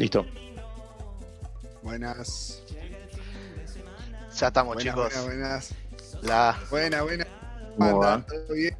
[0.00, 0.24] Listo.
[1.82, 2.62] Buenas.
[4.34, 5.12] Ya estamos, buenas, chicos.
[5.26, 6.22] Buenas, buenas.
[6.22, 6.58] La...
[6.70, 7.26] Buena, buena.
[8.26, 8.76] ¿Todo bien?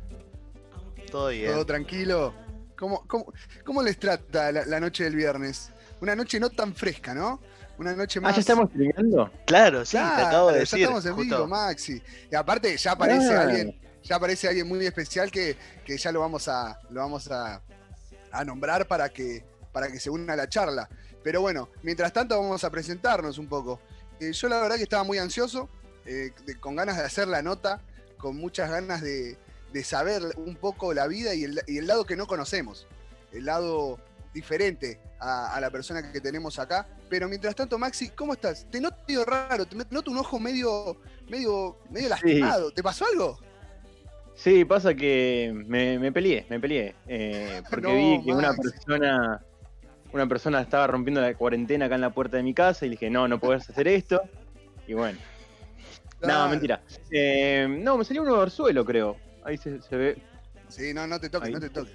[1.11, 1.53] Todo bien.
[1.53, 2.35] ¿Todo tranquilo?
[2.79, 3.33] ¿Cómo, cómo,
[3.67, 5.69] cómo les trata la, la noche del viernes?
[6.01, 7.39] Una noche no tan fresca, ¿no?
[7.77, 8.37] Una noche Ah, más.
[8.37, 9.31] ya estamos terminando.
[9.47, 10.81] Claro, sí, Claro, te acabo de ya decir.
[10.81, 11.37] estamos en justo.
[11.37, 12.03] vivo, Maxi.
[12.33, 13.43] Y aparte ya aparece Ah.
[13.43, 17.61] alguien, ya aparece alguien muy especial que, que ya lo vamos a, lo vamos a,
[18.33, 20.89] a nombrar para que, para que se una a la charla.
[21.23, 23.81] Pero bueno, mientras tanto vamos a presentarnos un poco.
[24.21, 25.69] Eh, yo la verdad que estaba muy ansioso,
[26.07, 27.81] eh, de- con ganas de hacer la nota,
[28.19, 29.37] con muchas ganas de,
[29.73, 32.87] de saber un poco la vida y el, y el lado que no conocemos,
[33.33, 33.99] el lado
[34.35, 36.87] diferente a, a la persona que tenemos acá.
[37.09, 38.67] Pero mientras tanto, Maxi, ¿cómo estás?
[38.71, 40.97] Te noto medio raro, te noto un ojo medio,
[41.29, 42.71] medio, medio lastimado.
[42.71, 43.39] ¿Te pasó algo?
[44.35, 46.95] Sí, pasa que me, me peleé, me peleé.
[47.07, 49.45] eh, porque No, vi que una persona,
[50.13, 52.93] una persona estaba rompiendo la cuarentena acá en la puerta de mi casa y le
[52.95, 54.21] dije, no, no podés hacer esto.
[54.87, 55.19] Y bueno,
[56.21, 56.51] no, Claro.
[56.51, 56.83] mentira.
[57.11, 59.17] Eh, no, me salió un oversuelo, creo.
[59.45, 60.19] Ahí se, se ve.
[60.69, 61.55] Sí, no, no te toques, Ahí.
[61.55, 61.95] no te toques.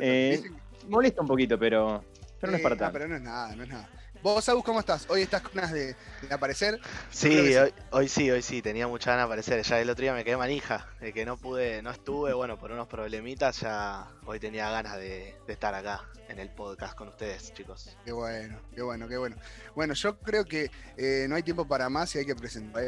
[0.00, 0.56] Eh, Dicen-
[0.88, 2.04] Molesta un poquito, pero,
[2.40, 2.92] pero no es para no, tanto.
[2.92, 3.88] pero no es nada, no es nada.
[4.24, 5.04] Vos, Agus, ¿cómo estás?
[5.10, 5.88] Hoy estás con ganas de,
[6.22, 6.80] de aparecer.
[7.10, 9.62] Sí, hoy, hoy sí, hoy sí, tenía mucha ganas de aparecer.
[9.62, 12.72] Ya el otro día me quedé manija, de que no pude, no estuve, bueno, por
[12.72, 17.52] unos problemitas, ya hoy tenía ganas de, de estar acá en el podcast con ustedes,
[17.52, 17.98] chicos.
[18.02, 19.36] Qué bueno, qué bueno, qué bueno.
[19.74, 22.82] Bueno, yo creo que eh, no hay tiempo para más y hay que presentar,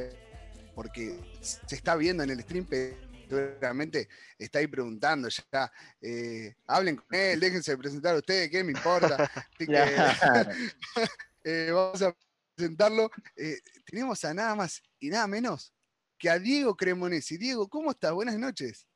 [0.74, 2.96] porque se está viendo en el stream, pero
[3.28, 5.70] seguramente está ahí preguntando ya.
[6.00, 9.16] eh, hablen con él, déjense de presentar ustedes, ¿qué me importa?
[9.54, 9.74] Así que,
[11.44, 12.16] eh, vamos a
[12.54, 13.10] presentarlo.
[13.36, 15.72] Eh, tenemos a nada más y nada menos
[16.18, 17.36] que a Diego Cremonesi.
[17.36, 18.12] Diego, ¿cómo estás?
[18.12, 18.86] Buenas noches.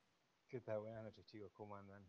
[0.48, 0.81] ¿Qué tal?
[0.81, 1.53] Buenas noches, chicos.
[1.53, 2.05] ¿Cómo andan?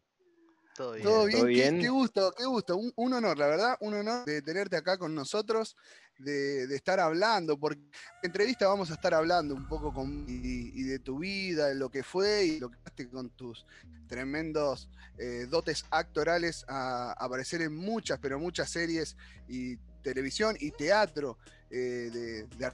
[0.82, 1.04] Todo bien.
[1.06, 1.40] ¿Todo bien?
[1.40, 1.80] ¿Todo Qué- bien?
[1.80, 2.76] Qué, gusto, qué gusto.
[2.78, 5.76] Un, un honor, la verdad, un honor de tenerte acá con nosotros,
[6.18, 10.26] de, de estar hablando, porque en la entrevista vamos a estar hablando un poco con,
[10.28, 13.66] y, y de tu vida, de lo que fue y lo que haces con tus
[14.08, 14.90] tremendos
[15.20, 19.16] eh, dotes actorales a, a aparecer en muchas, pero muchas series
[19.48, 21.38] y televisión y teatro
[21.70, 22.72] eh, de, de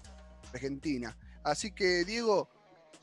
[0.53, 1.17] Argentina.
[1.43, 2.49] Así que, Diego,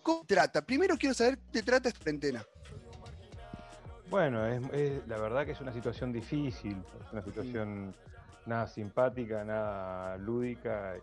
[0.03, 0.65] ¿cómo te trata?
[0.65, 2.45] Primero quiero saber qué te trata esta cuarentena.
[4.09, 7.95] Bueno, es, es- la verdad que es una situación difícil, es una situación
[8.47, 10.97] nada simpática, nada lúdica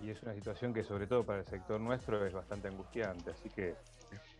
[0.00, 3.30] y, y es una situación que sobre todo para el sector nuestro es bastante angustiante,
[3.30, 3.74] así que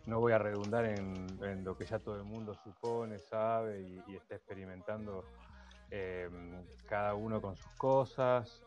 [0.07, 4.01] no voy a redundar en, en lo que ya todo el mundo supone, sabe y,
[4.13, 5.25] y está experimentando
[5.91, 6.29] eh,
[6.89, 8.63] cada uno con sus cosas,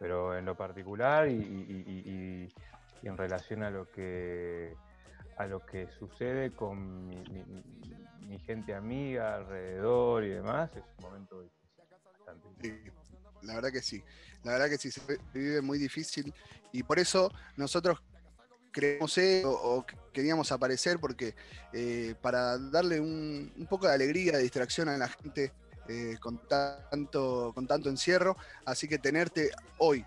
[0.00, 2.52] pero en lo particular y
[3.04, 4.76] en relación a lo que
[5.36, 7.62] a lo que sucede con mi, mi-
[8.26, 12.92] mi gente amiga alrededor y demás, es un momento difícil, bastante difícil.
[13.02, 14.02] Sí, la verdad que sí.
[14.44, 15.00] La verdad que sí, se
[15.34, 16.32] vive muy difícil.
[16.72, 17.98] Y por eso nosotros
[18.70, 21.34] creemos o, o queríamos aparecer porque
[21.72, 25.52] eh, para darle un, un poco de alegría, de distracción a la gente
[25.88, 28.36] eh, con, tanto, con tanto encierro.
[28.64, 30.04] Así que tenerte hoy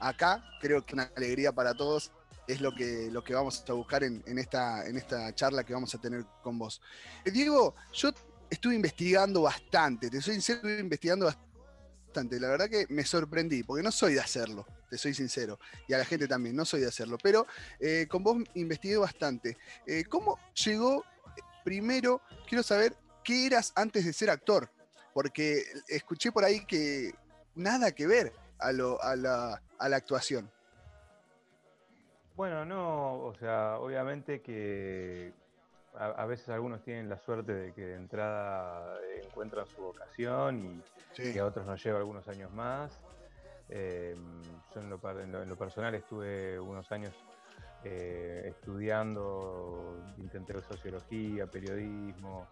[0.00, 2.10] acá, creo que una alegría para todos.
[2.46, 5.72] Es lo que, lo que vamos a buscar en, en esta, en esta charla que
[5.72, 6.82] vamos a tener con vos.
[7.24, 8.10] Eh, Diego, yo
[8.50, 12.38] estuve investigando bastante, te soy sincero, estuve investigando bastante.
[12.38, 15.58] La verdad que me sorprendí, porque no soy de hacerlo, te soy sincero.
[15.88, 17.18] Y a la gente también, no soy de hacerlo.
[17.20, 17.46] Pero
[17.80, 19.56] eh, con vos investigué bastante.
[19.86, 21.04] Eh, ¿Cómo llegó?
[21.64, 22.94] Primero, quiero saber
[23.24, 24.70] qué eras antes de ser actor.
[25.12, 27.14] Porque escuché por ahí que
[27.54, 30.50] nada que ver a, lo, a, la, a la actuación.
[32.34, 35.32] Bueno, no, o sea, obviamente que
[35.94, 40.82] a, a veces algunos tienen la suerte de que de entrada encuentran su vocación y,
[41.12, 41.32] Sí.
[41.32, 43.00] y a otros nos lleva algunos años más.
[43.68, 44.16] Eh,
[44.74, 47.14] yo en lo, en lo- en lo personal estuve unos años
[47.84, 52.48] eh, estudiando, intenté sociología, periodismo,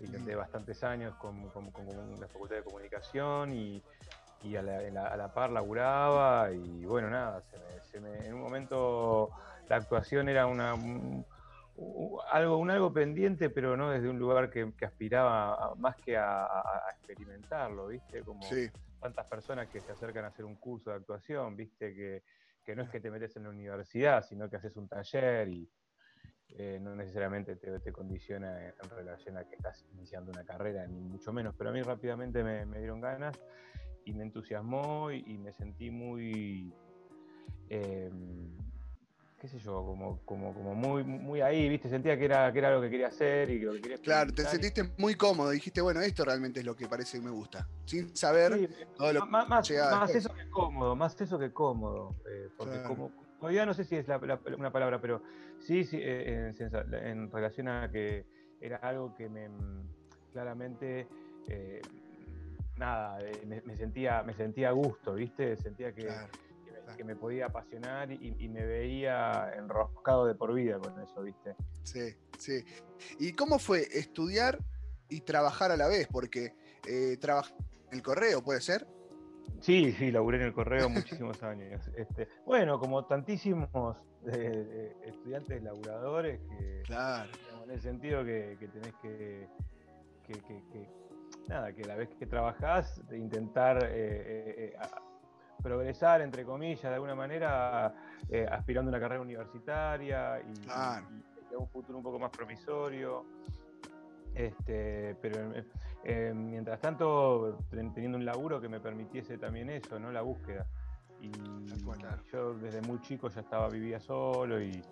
[0.00, 0.38] intenté Mm.
[0.38, 3.82] bastantes años con, con- con la Facultad de Comunicación y,
[4.42, 8.00] y a, la, en la- a la par laburaba y bueno, nada, se me- se
[8.00, 9.30] me- en un momento
[9.68, 11.24] la actuación era una, un,
[12.30, 16.16] algo, un algo pendiente, pero no desde un lugar que, que aspiraba a- más que
[16.16, 16.46] a,
[16.90, 18.22] experimentarlo, ¿viste?
[18.24, 18.70] Como Sí,
[19.00, 21.94] tantas personas que se acercan a hacer un curso de actuación, ¿viste?
[21.94, 22.22] Que,
[22.64, 25.70] que no es que te metes en la universidad, sino que haces un taller y
[26.50, 30.86] eh, no necesariamente te, te condiciona en, en relación a que estás iniciando una carrera,
[30.86, 33.36] ni mucho menos, pero a mí rápidamente me, me dieron ganas
[34.10, 36.72] y me entusiasmó y, y me sentí muy...
[37.68, 38.10] eh,
[39.40, 41.88] qué sé yo, como, como, como muy, muy ahí, ¿viste?
[41.88, 44.44] Sentía que era, que era lo que quería hacer y lo que quería Claro, te
[44.44, 47.66] sentiste muy cómodo, dijiste, bueno, esto realmente es lo que parece que me gusta.
[47.86, 49.70] Sin saber todo lo más, más,
[50.14, 52.16] eso que cómodo, más eso que cómodo.
[52.30, 54.06] Eh, porque como, todavía no sé si es
[54.58, 55.22] una palabra, pero
[55.58, 56.52] sí, sí eh,
[56.92, 58.26] en, relación a que
[58.60, 59.48] era algo que me
[60.32, 61.08] claramente
[61.48, 61.80] eh,
[62.80, 65.56] nada, me, sentía, me sentía a gusto, ¿viste?
[65.56, 66.08] Sentía que,
[66.96, 71.54] que me podía apasionar y, me veía enroscado de por vida con eso, ¿viste?
[71.84, 72.64] Sí, sí.
[73.18, 74.58] ¿Y cómo fue estudiar
[75.08, 76.08] y trabajar a la vez?
[76.10, 76.54] Porque
[76.88, 78.86] eh, en el correo, ¿puede ser?
[79.60, 81.88] Sí, sí, laburé en el correo muchísimos años.
[81.96, 83.96] Este, bueno, como tantísimos
[85.04, 87.30] estudiantes laburadores que, claro.
[87.64, 89.48] en el sentido que, tenés que,
[91.50, 94.88] nada, que la vez que trabajás, intentar eh, eh, eh
[95.62, 97.94] progresar, entre comillas, de alguna manera,
[98.50, 101.02] aspirando a una carrera universitaria y, a
[101.58, 103.26] un futuro un poco más promisorio.
[104.34, 105.52] Este, pero
[106.04, 110.10] eh, mientras tanto, teniendo un laburo que me permitiese también eso, ¿no?
[110.10, 110.66] La búsqueda.
[111.20, 111.30] Y
[112.32, 114.82] yo desde muy chico ya estaba, vivía solo y,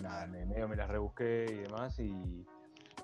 [0.00, 2.46] nada, me, medio me las rebusqué y demás y,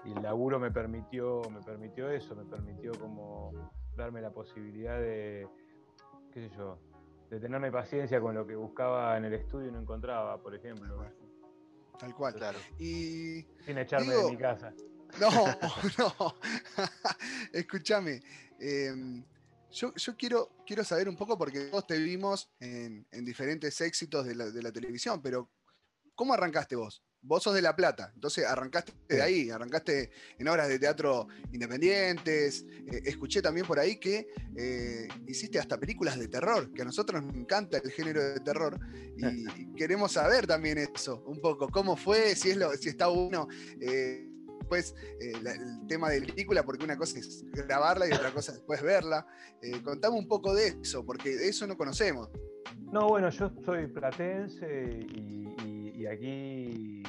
[0.05, 5.47] y, el laburo me permitió, me permitió eso, me permitió como darme la posibilidad de,
[6.33, 6.79] qué sé yo,
[7.29, 11.05] de tenerme paciencia con lo que buscaba en el estudio y no encontraba, por ejemplo.
[11.99, 12.35] Tal cual.
[12.35, 12.59] Claro.
[12.79, 14.73] Y, Sin echarme de mi casa.
[15.21, 15.29] No,
[15.99, 16.35] no.
[17.53, 18.23] Escúchame.
[18.59, 19.25] Em,
[19.71, 24.51] yo, quiero, quiero saber un poco, porque todos te vimos en, diferentes éxitos de la,
[24.51, 25.49] de la televisión, pero
[26.15, 27.03] ¿cómo arrancaste vos?
[27.23, 32.65] Vos sos de La Plata, entonces arrancaste de ahí, arrancaste en obras de teatro independientes.
[32.91, 37.23] Eh, escuché también por ahí que eh, hiciste hasta películas de terror, que a nosotros
[37.23, 38.79] nos encanta el género de terror
[39.17, 43.49] y, queremos saber también eso, un poco, cómo fue, si, es lo, si está bueno.
[43.81, 44.27] Eh,
[44.61, 49.27] después el tema de película, porque una cosa es grabarla y otra cosa después verla.
[49.83, 52.29] contame un poco de eso, porque de eso no conocemos.
[52.93, 55.07] No, bueno, yo soy platense
[56.01, 57.03] y aquí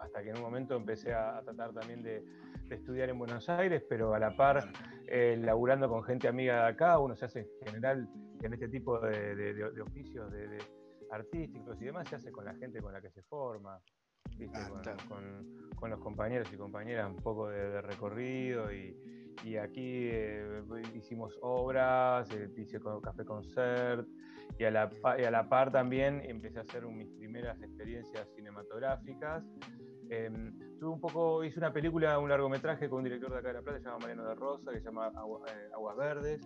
[0.00, 2.24] hasta que en un momento empecé a, tratar también de,
[2.70, 4.70] estudiar en Buenos Aires, pero a la par
[5.06, 8.08] eh, laburando con gente amiga de acá, uno se hace en general
[8.42, 10.58] en este tipo de, oficios de,
[11.10, 13.80] artísticos y demás, se hace con la gente con la que se forma.
[14.54, 18.94] Ah, con, los compañeros y compañeras un poco de, recorrido y,
[19.56, 20.62] aquí eh,
[20.94, 24.06] hicimos obras, eh, hice café concert
[24.58, 29.44] y a, la, y a la par también empecé a hacer mis primeras experiencias cinematográficas.
[30.10, 33.54] Em, tuve un poco, hice una película, un largometraje con un director de acá de
[33.54, 36.40] La Plata, se llama Mariano de Rosa, que se llama eh, Aguas Verdes,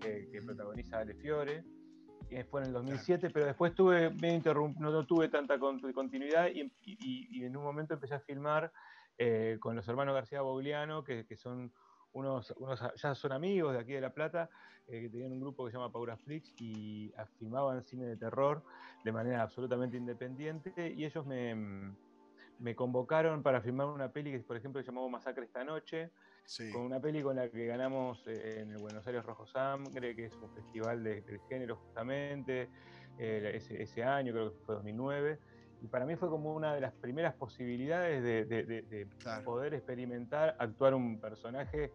[0.00, 1.64] que protagoniza Ale Fiore.
[2.28, 4.40] Y fue en el 2007, pero después tuve, me
[4.80, 8.72] no, tuve tanta continuidad y, en un momento empecé a filmar
[9.16, 11.72] eh, con los hermanos García Bogliano, que son
[12.16, 14.48] unos, unos, ya son amigos de aquí de La Plata,
[14.88, 18.62] eh, que tenían un grupo que se llama Paura Flix y filmaban cine de terror
[19.04, 21.94] de manera absolutamente independiente y ellos me,
[22.58, 26.10] me convocaron para filmar una peli que, por ejemplo, se llamó Masacre esta noche,
[26.72, 30.26] con una peli con la que ganamos eh, en el Buenos Aires Rojo Sangre, que
[30.26, 32.70] es un festival de, del género justamente,
[33.18, 35.38] eh, ese, ese, año, creo que fue 2009.
[35.82, 39.06] Y para mí fue como una de las primeras posibilidades de,
[39.44, 41.92] poder experimentar, actuar un personaje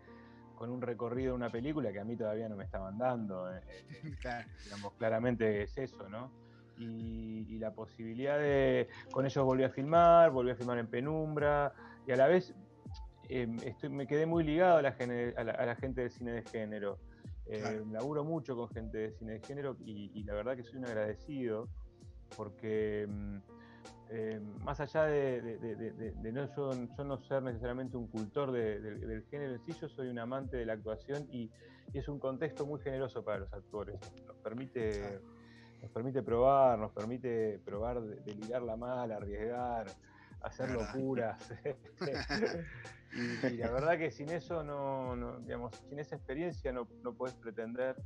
[0.56, 3.52] con un recorrido de una película que a mí todavía no me estaban dando.
[3.52, 3.62] Eh,
[4.64, 6.32] digamos, claramente es eso, ¿no?
[6.78, 8.88] Y, la posibilidad de.
[9.12, 11.74] Con ellos volví a filmar, volví a filmar en penumbra,
[12.08, 12.56] y a la vez
[13.30, 14.96] em, estoy, me quedé muy ligado a la,
[15.38, 16.98] a la, gente del cine de género.
[17.46, 20.86] Eh, laburo mucho con gente de cine de género y, la verdad que soy un
[20.86, 21.68] agradecido
[22.36, 23.42] porque em,
[24.14, 25.58] eh, más allá de,
[26.34, 30.58] no, yo, no ser necesariamente un cultor del género en sí, yo soy un amante
[30.58, 31.50] de la actuación y,
[31.94, 34.00] es un contexto muy generoso para los actores.
[34.26, 35.20] Nos permite,
[35.82, 39.88] nos permite probar, nos permite probar de, la mal, arriesgar,
[40.42, 41.54] hacer locuras.
[43.14, 47.98] y, la verdad que sin eso no, digamos, sin esa experiencia no, no puedes pretender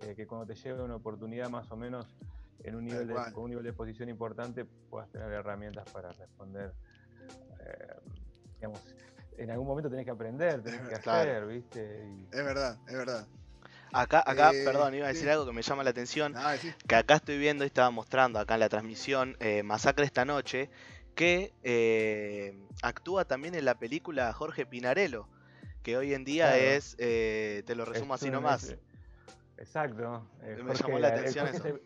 [0.00, 2.16] eh, que cuando te llegue una oportunidad más o menos
[2.64, 6.72] en un nivel de, con un nivel de exposición importante puedas tener herramientas para responder.
[7.60, 7.94] Eh,
[8.56, 8.80] digamos,
[9.36, 12.02] en algún momento tenés que aprender, tenés que hacer, ¿viste?
[12.30, 13.26] Es verdad, es verdad.
[13.92, 16.34] Acá, acá, eh, perdón, iba a decir algo que me llama la atención.
[16.36, 16.54] Ah,
[16.86, 20.70] que acá estoy viendo y estaba mostrando acá en la transmisión eh, Masacre esta noche,
[21.14, 21.52] que
[22.82, 25.28] actúa también en la película Jorge Pinarello,
[25.82, 28.76] que hoy en día es, te lo resumo así nomás.
[29.58, 30.26] exacto.
[30.40, 31.78] me llamó la atención eso.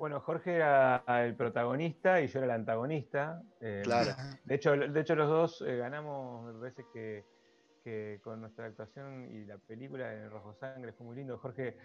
[0.00, 3.42] Bueno, Jorge era el protagonista y yo era el antagonista.
[3.60, 4.12] Eh, claro.
[4.46, 9.44] De hecho, de hecho, los dos eh, ganamos, me parece que, con nuestra actuación y
[9.44, 11.36] la película en Rojo Sangre fue muy lindo.
[11.36, 11.76] Jorge,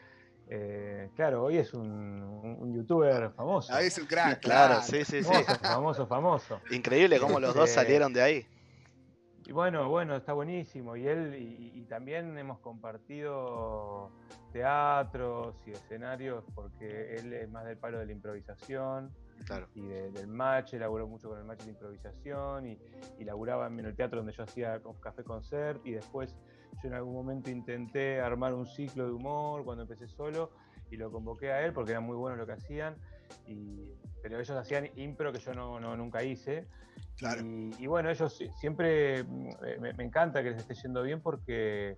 [0.48, 3.74] eh, claro, hoy es un, youtuber famoso.
[3.74, 4.82] Ahí es un crack, claro.
[4.82, 5.34] Sí, sí, sí.
[5.62, 8.48] Famoso, famoso, Increíble cómo los dos salieron de ahí.
[9.46, 10.96] Y bueno, bueno, está buenísimo.
[10.96, 14.10] Y él, y, también hemos compartido
[14.56, 19.12] teatros y escenarios porque él es más del palo de la improvisación
[19.74, 22.80] y del match, laburó mucho con el match de improvisación y,
[23.20, 26.34] y laburaba en el teatro donde yo hacía café concert y después
[26.82, 30.52] yo en algún momento intenté armar un ciclo de humor cuando empecé solo
[30.90, 32.96] y lo convoqué a él porque era muy bueno lo que hacían,
[33.48, 36.66] y, pero ellos hacían impro que yo no, no nunca hice.
[37.80, 41.98] Y, bueno, ellos siempre mm, me, encanta que les esté yendo bien porque,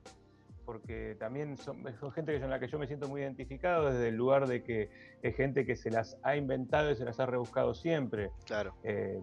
[0.68, 1.82] porque también son,
[2.14, 4.90] gente con la que yo me siento muy identificado desde el lugar de que
[5.22, 8.32] es gente que se las ha inventado y se las ha rebuscado siempre.
[8.46, 8.76] Claro.
[8.84, 9.18] Eh,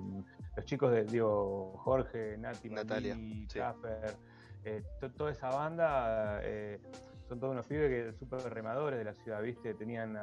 [0.57, 3.15] los chicos de, digo, Jorge, Nati, Natalia,
[3.47, 4.17] Chaffer,
[4.65, 4.83] eh,
[5.19, 6.81] toda esa banda eh,
[7.29, 9.75] son todos unos pibes que súper remadores de la ciudad, ¿viste?
[9.75, 10.19] Tenían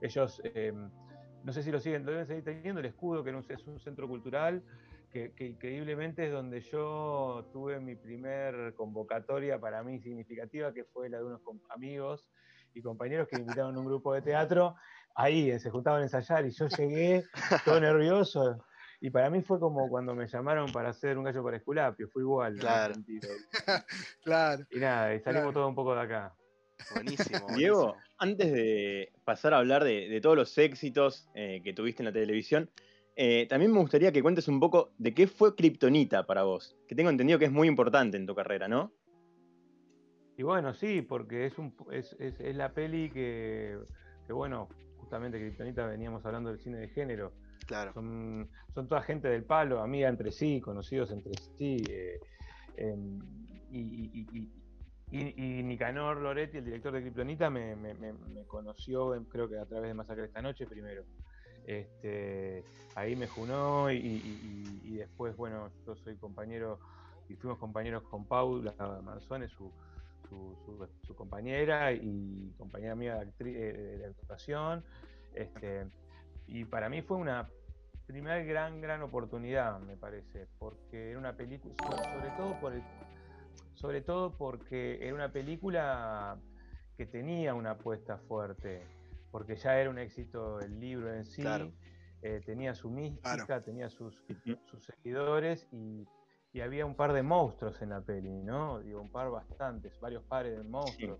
[0.00, 0.42] ellos
[1.44, 4.08] no sé si lo siguen, lo deben seguir teniendo, el escudo, que es un centro
[4.08, 4.62] cultural,
[5.12, 11.18] que, increíblemente es donde yo tuve mi primer convocatoria para mí significativa, que fue la
[11.18, 12.28] de unos amigos
[12.74, 14.74] y compañeros que me invitaron a un grupo de teatro,
[15.14, 17.24] ahí eh, se juntaban a ensayar y yo llegué
[17.64, 18.64] todo nervioso.
[19.00, 22.22] Y para mí fue como cuando me llamaron para hacer un gallo para Esculapio, fue
[22.22, 22.56] igual.
[22.56, 22.94] Claro.
[24.24, 24.64] claro.
[24.70, 26.34] Y nada, y salimos todo un poco de acá.
[26.94, 27.46] Buenísimo.
[27.54, 32.12] Diego, antes de pasar a hablar de, todos los éxitos eh, que tuviste en la
[32.12, 32.70] televisión,
[33.16, 36.94] eh, también me gustaría que cuentes un poco de qué fue Kryptonita para vos, que
[36.94, 38.92] tengo entendido que es muy importante en tu carrera, ¿no?
[40.36, 42.16] Y bueno, sí, porque es, un, es,
[42.56, 43.78] la peli que,
[44.28, 47.32] bueno, justamente Kryptonita veníamos hablando del cine de género.
[47.66, 47.92] Claro.
[47.92, 51.76] Son, toda gente del palo, amiga entre sí, conocidos entre sí.
[51.88, 52.18] Eh,
[52.76, 53.20] em,
[53.70, 54.48] y,
[55.12, 57.76] y, Nicanor Loretti, el director de Kryptonita, me,
[58.46, 61.04] conoció, creo que a través de Masacre esta noche primero.
[61.66, 62.64] Este,
[62.94, 66.78] ahí me junó y, después, bueno, yo soy compañero
[67.28, 69.70] y fuimos compañeros con Paula Manzone, su,
[70.28, 74.84] su, compañera y compañera mía de, de, actuación.
[75.34, 75.86] Este,
[76.46, 77.48] y para mí fue una
[78.06, 82.82] primera gran, gran oportunidad, me parece, porque era una película, sobre todo por el
[83.74, 86.36] sobre todo porque era una película
[86.96, 88.82] que tenía una apuesta fuerte,
[89.32, 91.42] porque ya era un éxito el libro en sí,
[92.20, 94.22] eh, tenía su mística, tenía sus,
[94.66, 96.06] sus seguidores y,
[96.62, 98.78] había un par de monstruos en la peli, ¿no?
[98.80, 101.18] Digo, un par bastantes, varios pares de monstruos.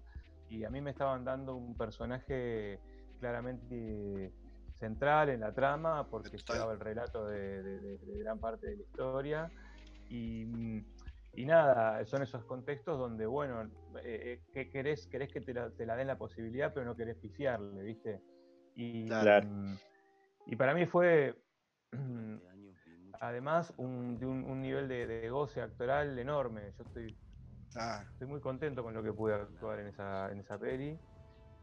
[0.50, 2.78] Y a mí me estaban dando un personaje
[3.18, 4.30] claramente
[4.78, 9.50] central en la trama, porque estaba el relato de, gran parte de la historia.
[10.10, 10.84] Y mm,
[11.34, 13.70] y nada, son esos contextos donde, bueno,
[14.04, 15.06] eh, eh querés?
[15.06, 18.20] Querés que te la, den la posibilidad, pero no querés pifiarle, ¿viste?
[18.74, 19.76] Y, mm,
[20.46, 21.34] y para mí fue,
[23.20, 26.72] además, un, de un, nivel de, goce actoral enorme.
[26.76, 27.16] Yo estoy,
[28.12, 30.98] estoy muy contento con lo que pude actuar en esa, en esa peli.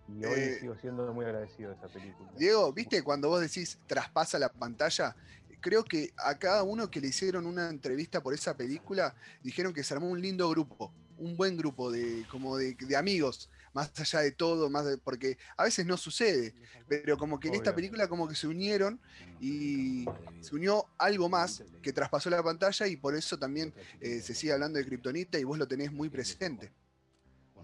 [0.08, 2.32] Y hoy eh, sigo siendo muy agradecido de esa película.
[2.36, 5.16] Diego, ¿viste cuando vos decís traspasa la pantalla?
[5.62, 9.84] Creo que a cada uno que le hicieron una entrevista por esa película, dijeron que
[9.84, 14.32] se armó un lindo grupo, un buen grupo de, como de, amigos, más allá de
[14.32, 16.56] todo, más porque a veces no sucede,
[16.88, 19.00] pero como que en esta película como que se unieron
[19.40, 20.06] y
[20.42, 24.54] se unió algo más que traspasó la pantalla y por eso también eh, se sigue
[24.54, 26.72] hablando de Kryptonita y vos lo tenés muy presente.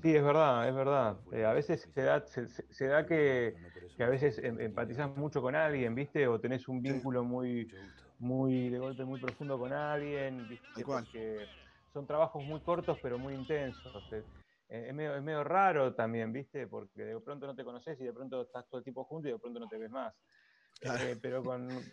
[0.05, 1.17] Sí, es verdad, es verdad.
[1.31, 3.55] Eh, a veces se da, se, da que,
[4.03, 6.27] a veces em, empatizas mucho con alguien, ¿viste?
[6.27, 7.71] O tenés un vínculo muy,
[8.19, 10.83] muy de golpe muy profundo con alguien, ¿viste?
[10.83, 11.45] Porque
[11.93, 14.11] son trabajos muy cortos pero muy intensos.
[14.11, 14.23] Eh,
[14.67, 16.67] es, medio, es medio raro también, ¿viste?
[16.67, 19.31] Porque de pronto no te conoces y de pronto estás todo el tiempo junto y
[19.31, 20.13] de pronto no te ves más.
[20.81, 21.41] Eh, pero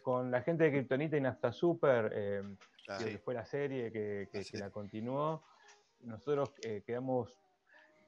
[0.02, 2.12] con, la gente de Kryptonita y Nafta Super,
[2.98, 5.44] que fue la serie que, que la continuó,
[6.00, 6.52] nosotros
[6.84, 7.38] quedamos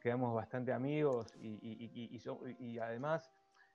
[0.04, 3.32] quedamos bastante amigos y, además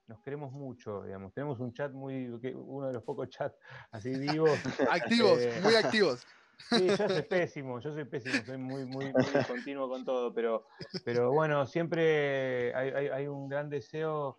[0.09, 1.31] nos queremos mucho, digamos.
[1.33, 3.55] Tenemos un chat muy, uno de los pocos chats
[3.91, 4.59] así vivos.
[4.91, 6.25] activos, eh, muy activos.
[6.69, 9.13] Sí, yo soy pésimo, yo soy pésimo, soy muy, muy,
[9.47, 10.67] continuo con todo, pero,
[11.05, 14.37] pero bueno, siempre hay, un gran deseo,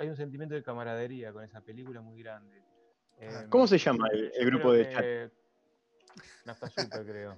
[0.00, 2.64] hay un sentimiento de camaradería con esa película muy grande.
[3.48, 5.32] ¿Cómo se llama el, grupo de chat?
[6.46, 7.36] Nafta Super, creo.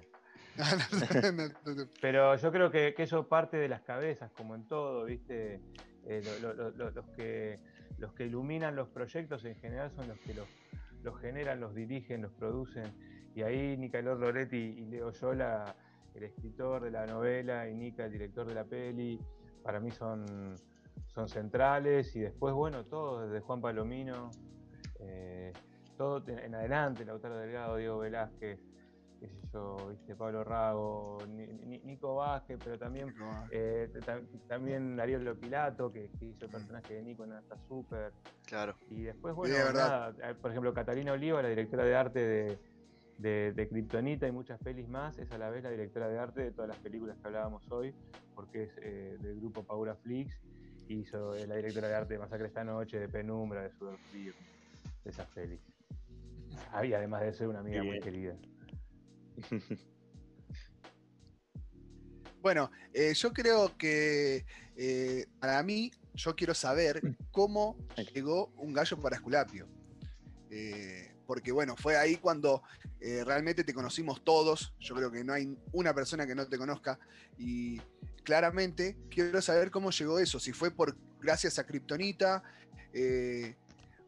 [2.01, 5.61] Pero yo creo que, eso parte de las cabezas, como en todo, ¿viste?
[6.05, 7.59] Eh, los, que,
[7.97, 12.31] los que iluminan los proyectos en general son los que los, generan, los dirigen, los
[12.33, 12.93] producen.
[13.35, 15.75] Y ahí Nicolás Loretti y Leo Yola,
[16.13, 19.19] el escritor de la novela, y Nica, el director de la peli,
[19.63, 20.55] para mí son,
[21.07, 22.15] son centrales.
[22.15, 24.29] Y después, bueno, todo, desde Juan Palomino,
[24.99, 25.51] eh,
[25.97, 28.59] todo en adelante, Lautaro Delgado, Diego Velázquez,
[29.23, 33.13] qué sé yo, viste, Pablo Rago, Nico Vázquez, pero también,
[33.51, 33.89] eh,
[34.49, 38.11] también Ariel Lopilato, que, que, hizo el personaje de Nico en Hasta Super.
[38.45, 38.75] Claro.
[38.89, 42.59] Y después, bueno, eh, por ejemplo, Catalina Oliva, la directora de arte
[43.17, 46.41] de, de, Kryptonita y muchas pelis más, es a la vez la directora de arte
[46.41, 47.95] de todas las películas que hablábamos hoy,
[48.35, 50.37] porque es eh, del grupo Paula Flix,
[50.89, 54.33] y hizo la directora de arte de Masacre esta noche, de Penumbra, de Sudor Frío,
[55.05, 55.61] de esas pelis.
[56.83, 58.35] Y además de ser una amiga muy querida.
[62.43, 67.77] Bueno, eh, yo creo que eh, para mí, yo quiero saber cómo
[68.13, 69.65] llegó un gallo para Esculapio.
[70.51, 72.61] Eh, porque bueno, fue ahí cuando
[72.99, 74.75] realmente te conocimos todos.
[74.81, 76.99] Yo creo que no hay una persona que no te conozca.
[77.37, 77.79] Y
[78.25, 80.37] claramente quiero saber cómo llegó eso.
[80.37, 82.43] Si fue por gracias a Kryptonita,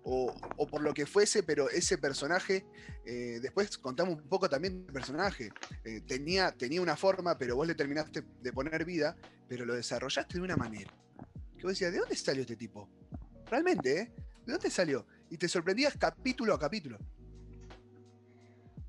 [0.07, 2.65] o, por lo que fuese, pero ese personaje,
[3.05, 5.49] eh, después contamos un poco también del personaje.
[5.83, 10.37] Eh, tenía, tenía una forma, pero vos le terminaste de poner vida, pero lo desarrollaste
[10.37, 10.93] de una manera.
[11.57, 12.87] Que vos decías, ¿de dónde salió este tipo?
[13.49, 14.11] Realmente, ¿eh?
[14.45, 15.07] ¿De dónde salió?
[15.31, 16.99] Y te sorprendías capítulo a capítulo.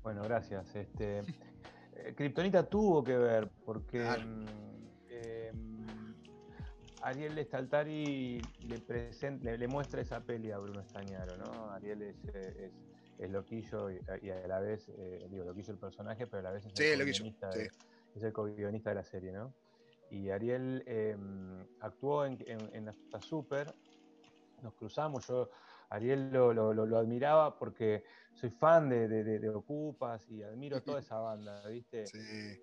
[0.03, 0.67] Bueno, gracias.
[0.75, 1.23] Este,
[2.15, 4.76] Kryptonita tuvo que ver, porque mm,
[7.07, 11.71] Ariel Staltari le, le, muestra esa peli a Bruno Estañaro, ¿no?
[11.71, 12.17] Ariel es,
[13.17, 13.99] es, loquillo y,
[14.29, 18.89] a la vez, eh, digo, loquillo el personaje, pero a la vez es el co-guionista
[18.89, 19.53] de, la serie, ¿no?
[20.11, 23.73] Y Ariel em, actuó en, en, Hasta Super,
[24.61, 25.49] nos cruzamos, yo
[25.89, 28.03] Ariel lo, lo, admiraba porque
[28.33, 32.03] soy fan de, de, Ocupas y admiro toda esa banda, ¿viste?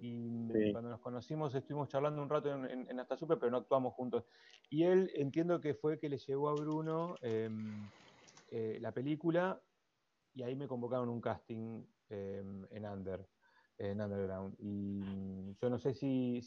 [0.00, 4.24] Y cuando nos conocimos estuvimos charlando un rato en, Hasta Super, pero no actuamos juntos.
[4.70, 7.88] Y él entiendo que fue que le llegó a Bruno em,
[8.50, 9.60] eh, la película
[10.34, 13.26] y ahí me convocaron un casting em, en Under.
[13.78, 14.54] En Underground.
[14.58, 16.40] Y yo no sé si,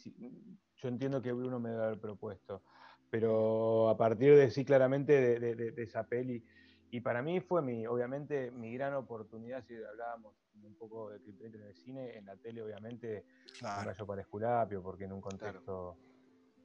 [0.78, 2.64] Yo entiendo que Bruno me debe haber propuesto,
[3.10, 6.46] pero a partir de sí, claramente de, de esa peli,
[6.92, 11.62] y para mí fue mi, obviamente, mi gran oportunidad, si hablábamos un poco de en
[11.62, 13.26] el cine, en la tele, obviamente,
[13.60, 13.82] claro.
[13.82, 15.98] un rayo para Esculapio, porque en un contexto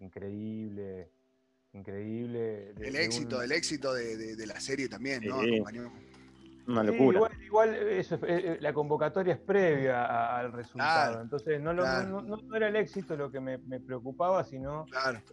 [0.00, 1.10] increíble,
[1.72, 2.70] increíble.
[2.70, 5.40] el éxito, el éxito de, la serie también, ¿no?
[6.66, 7.28] Una locura.
[7.44, 11.20] igual, eso, eh, eh, la convocatoria es previa al resultado.
[11.20, 14.86] Entonces, no, no, era el éxito lo que me, preocupaba, sino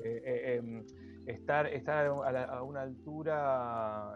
[0.03, 0.83] eh, em,
[1.25, 4.15] estar, estar a, una altura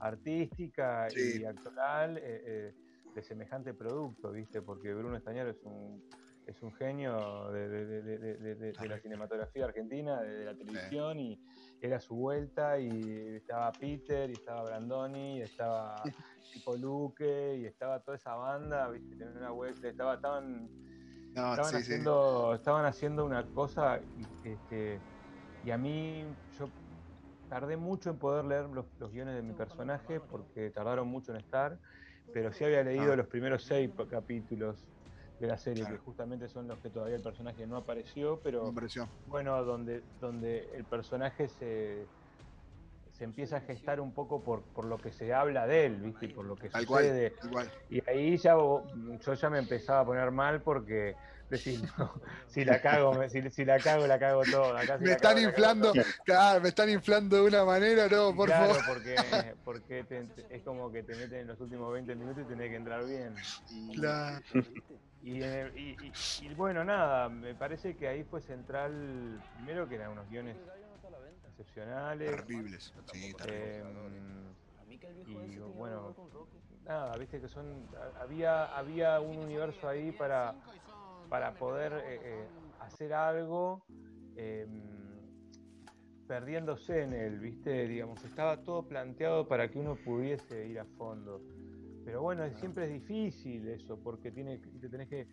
[0.00, 4.62] artística y actoral de semejante producto, ¿viste?
[4.62, 6.02] Porque Bruno Estañaro es un
[6.46, 11.40] es un genio de, la cinematografía argentina, de, la televisión, y
[11.80, 15.96] era su vuelta, y estaba Peter, y estaba Brandoni, y estaba
[16.52, 19.16] Tipo Luque, y estaba toda esa banda, ¿viste?
[19.16, 20.70] Tenía una vuelta, estaba, estaban,
[21.30, 24.00] estaban, haciendo, estaban haciendo una cosa,
[24.44, 25.00] este,
[25.66, 26.24] y a mí,
[26.56, 26.68] yo
[27.48, 31.76] tardé mucho en poder leer los, guiones de mi personaje, porque tardaron mucho en estar,
[32.32, 33.16] pero sí había leído ah.
[33.16, 34.86] los primeros seis capítulos
[35.40, 38.72] de la serie, que justamente son los que todavía el personaje no apareció, pero
[39.26, 42.06] bueno, donde, donde el personaje se,
[43.16, 46.26] se empieza a gestar un poco por, por lo que se habla de él, ¿viste?
[46.26, 47.32] Y por lo que sucede.
[47.88, 51.16] Y ahí ya yo ya me empezaba a poner mal porque
[51.48, 51.80] decir,
[52.46, 54.98] si la cago, si, la cago, la cago toda.
[54.98, 58.84] me están inflando, claro, me están inflando de una manera, no, por claro, favor.
[58.86, 59.16] porque,
[59.64, 60.04] porque
[60.50, 63.34] es como que te meten en los últimos 20 minutos y tenés que entrar bien.
[63.94, 64.42] claro.
[65.22, 70.56] Y, bueno, nada, me parece que ahí fue central, primero que eran unos guiones
[71.58, 72.30] excepcionales.
[72.36, 74.54] Terribles, sí, em,
[75.26, 76.14] y bueno,
[76.84, 77.88] nada, viste que son,
[78.20, 80.54] había, había un universo ahí para,
[81.28, 82.48] para poder eh, eh,
[82.80, 83.82] hacer algo
[84.36, 85.16] em,
[86.26, 91.40] perdiéndose en él, viste, digamos, estaba todo planteado para que uno pudiese ir a fondo.
[92.04, 95.26] Pero bueno, siempre es difícil eso, porque tiene, te tenés que,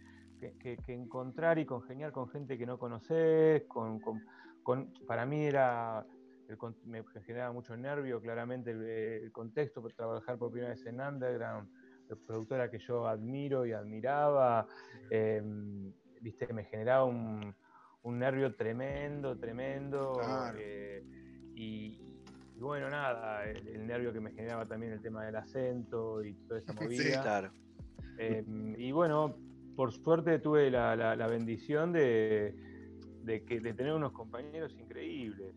[0.88, 3.63] encontrar y congeniar con gente que no conoces.
[3.67, 4.01] Con,
[5.05, 6.05] para mí era,
[6.86, 11.69] me generaba mucho nervio claramente el, contexto, trabajar por primera vez en Underground,
[12.10, 14.67] la productora que yo admiro y admiraba,
[15.10, 17.56] em, viste, me generaba un,
[18.03, 20.13] nervio tremendo, tremendo.
[20.58, 21.03] Eh,
[21.56, 21.99] y,
[22.60, 26.73] bueno, nada, el, nervio que me generaba también el tema del acento y toda esa
[26.82, 27.21] movida.
[27.21, 27.51] claro.
[28.17, 29.36] Em, y bueno,
[29.75, 32.56] por suerte tuve la, bendición de,
[33.25, 35.56] que, de tener unos compañeros increíbles.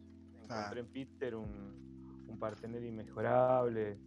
[0.48, 3.98] Encontré en Peter un, un partener inmejorable.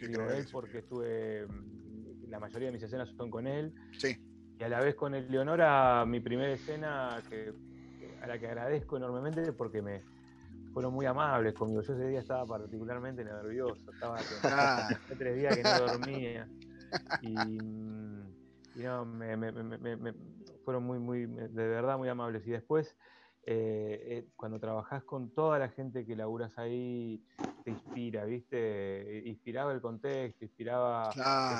[0.00, 3.72] Digo él porque estuve, mm, la mayoría de mis escenas son con él.
[3.98, 4.16] Sí.
[4.58, 7.52] Y a la vez con el Leonora, mi primera escena, que,
[8.22, 10.02] a la que agradezco enormemente porque me
[10.72, 11.80] fueron muy amables conmigo.
[11.82, 14.88] Yo ese día estaba particularmente nervioso, estaba ah.
[15.18, 16.48] tres días que no dormía.
[17.22, 18.36] Y, mm,
[18.76, 20.14] no, me,
[20.64, 22.46] fueron muy, muy, de verdad muy amables.
[22.46, 22.96] Y después
[23.48, 27.24] eh, eh, cuando trabajás con toda la gente que laburas ahí,
[27.62, 29.22] te inspira, ¿viste?
[29.24, 31.10] Inspiraba el contexto, inspiraba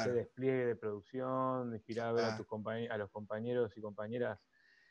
[0.00, 2.46] ese despliegue de producción, inspiraba ver a, tus
[2.90, 4.40] a los compañeros y compañeras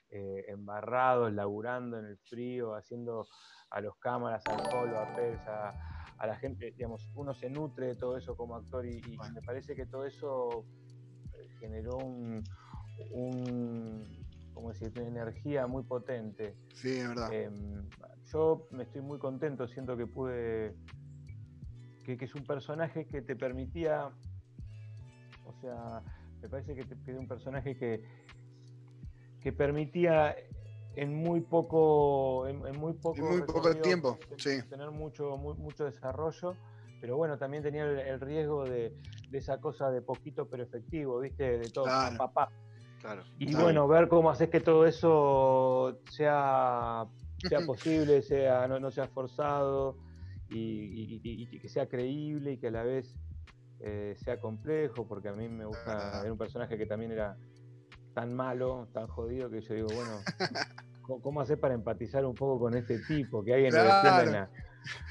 [0.10, 3.28] eh, embarrados, laburando en el frío, haciendo
[3.72, 5.74] a los cámaras, al polo, a Persa,
[6.18, 9.02] a la gente, digamos, uno se nutre de todo eso como actor y,
[9.34, 10.64] me parece que todo eso
[11.60, 12.42] generó un
[14.56, 16.56] como decir, una energía muy potente.
[16.74, 17.32] Sí, es verdad.
[17.32, 17.88] Em,
[18.32, 20.76] yo me estoy muy contento, siento que pude,
[22.04, 24.10] que, es un personaje que te permitía,
[25.46, 26.02] o sea,
[26.42, 28.04] me parece que, te, un personaje que,
[29.42, 30.36] que permitía
[30.96, 34.18] en muy poco, en, muy poco, muy poco tiempo,
[34.70, 36.56] tener mucho, mucho desarrollo
[37.06, 38.92] pero bueno, también tenía el, riesgo de,
[39.32, 41.60] esa cosa de poquito pero efectivo, ¿viste?
[41.60, 41.86] De todo,
[42.18, 42.50] papá,
[43.40, 47.06] y bueno, ver cómo haces que todo eso sea,
[47.48, 49.98] sea posible, sea, no, sea forzado
[50.50, 53.20] y, que sea creíble y que a la vez
[53.80, 57.38] eh, sea complejo, porque a mí me gusta ver un personaje que también era
[58.14, 60.20] tan malo, tan jodido, que yo digo, bueno,
[61.22, 63.44] ¿cómo hacer para empatizar un poco con este tipo?
[63.44, 64.32] Que alguien claro.
[64.32, 64.48] lo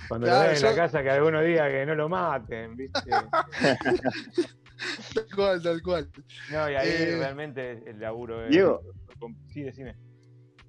[0.08, 3.10] cuando lo ven en la casa, que alguno diga que no lo maten, ¿viste?
[5.14, 6.10] Tal cual, tal cual.
[6.50, 8.48] No, y ahí eh, realmente el laburo.
[8.48, 8.82] Diego.
[9.48, 9.96] sí, decime.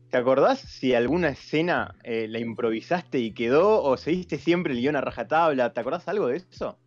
[0.09, 4.95] ¿Te acordás si alguna escena eh, la improvisaste y quedó o seguiste siempre el guion
[4.95, 5.73] a rajatabla?
[5.73, 6.77] ¿Te acordás algo de eso?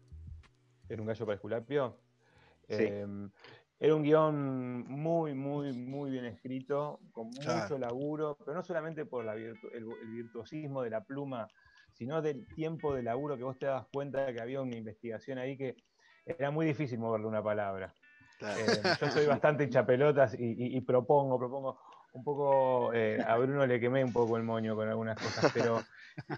[0.89, 1.99] ¿Era un gallo para Esculapio?
[2.69, 3.31] Em,
[3.79, 9.27] era un guion muy, muy, muy bien escrito, con mucho laburo, pero no solamente por
[9.29, 9.55] el,
[10.11, 11.49] virtuosismo de la pluma,
[11.93, 15.39] sino del tiempo de laburo que vos te das cuenta de que había una investigación
[15.39, 15.77] ahí que
[16.39, 17.93] era muy difícil moverle una palabra.
[18.41, 21.81] Eh, yo soy bastante hinchapelotas y, y, propongo, propongo
[22.13, 25.83] un poco, eh, a Bruno le quemé un poco el moño con algunas cosas, pero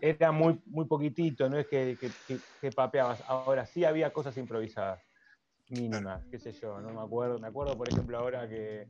[0.00, 1.96] era muy, muy poquitito, no es que,
[2.60, 3.22] que, papeabas.
[3.26, 5.00] Ahora sí había cosas improvisadas,
[5.68, 7.38] mínimas, qué sé yo, no me acuerdo.
[7.38, 8.86] Me acuerdo, por ejemplo, ahora que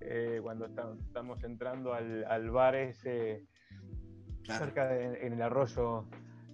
[0.00, 3.44] eh, cuando estamos entrando al, bar ese,
[4.44, 6.06] cerca de, en el arroyo,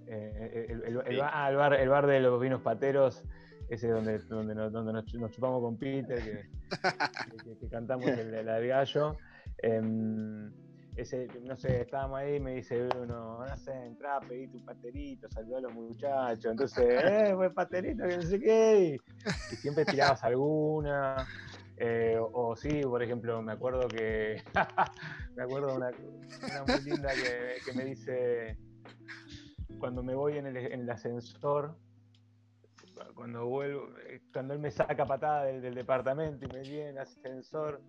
[0.06, 3.22] el, ah, el, bar, el bar de los vinos pateros,
[3.72, 6.48] ese donde, donde, nos, donde nos, chupamos con Peter, que,
[7.70, 9.16] cantamos el, del gallo.
[9.62, 10.52] Em,
[10.94, 15.26] ese, no sé, estábamos ahí y me dice uno, no sé, entrá, pedí tu paterito,
[15.30, 16.44] saludó a los muchachos.
[16.44, 19.00] Entonces, eh, fue paterito, que no sé qué.
[19.50, 21.26] Y, siempre tirabas alguna.
[21.78, 24.42] Eh, o, sí, por ejemplo, me acuerdo que.
[25.34, 25.90] me acuerdo una,
[26.42, 28.58] una muy linda que, que, me dice.
[29.78, 31.74] Cuando me voy en el, en el ascensor,
[33.14, 37.80] cuando vuelvo, eh, cuando él me saca patada del, departamento y me viene en ascensor,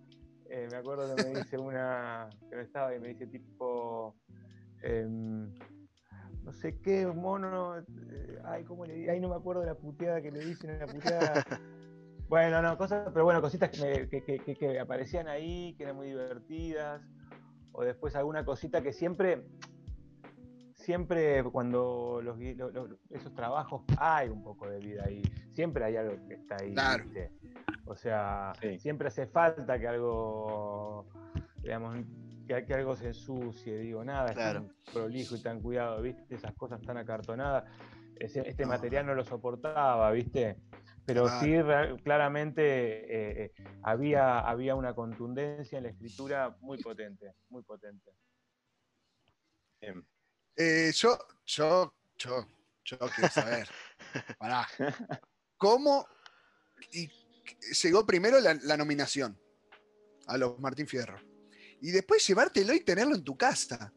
[0.48, 4.14] eh, me acuerdo que me dice una, que no estaba y me dice tipo,
[4.82, 5.52] em,
[6.42, 10.20] no sé qué, mono, eh, ay, ¿cómo le Ay, no me acuerdo de la puteada
[10.20, 11.44] que le dicen, la puteada.
[12.28, 17.02] bueno, no, cosas, pero bueno, cositas que aparecían ahí, que eran muy divertidas,
[17.72, 19.44] o después alguna cosita que siempre
[20.84, 22.38] siempre cuando los,
[23.10, 26.74] esos trabajos hay un poco de vida ahí, siempre hay algo que está ahí.
[27.86, 31.06] O sea, siempre hace falta que algo,
[31.62, 31.96] digamos,
[32.46, 36.34] que, algo se ensucie, digo, nada, es tan prolijo y tan cuidado, ¿viste?
[36.34, 37.64] Esas cosas tan acartonadas.
[38.18, 40.56] este material no lo soportaba, ¿viste?
[41.06, 41.52] Pero sí,
[42.02, 48.10] claramente eh, eh, había, había una contundencia en la escritura muy potente, muy potente.
[50.56, 52.46] Eh, yo, yo, yo,
[52.84, 53.68] yo quiero saber.
[54.38, 54.68] Pará.
[55.56, 56.06] ¿Cómo
[56.92, 57.08] y
[57.82, 59.38] llegó primero la, nominación
[60.26, 61.20] a los Martín Fierro?
[61.80, 63.92] Y después llevártelo y tenerlo en tu casa.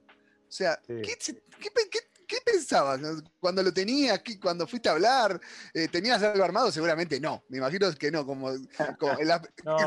[0.48, 3.00] O sea, ¿qué, pensabas
[3.40, 5.40] cuando lo tenías, cuando fuiste a hablar?
[5.74, 6.72] Eh, ¿Tenías algo armado?
[6.72, 7.44] Seguramente no.
[7.50, 9.26] Me imagino que no, como, no, me,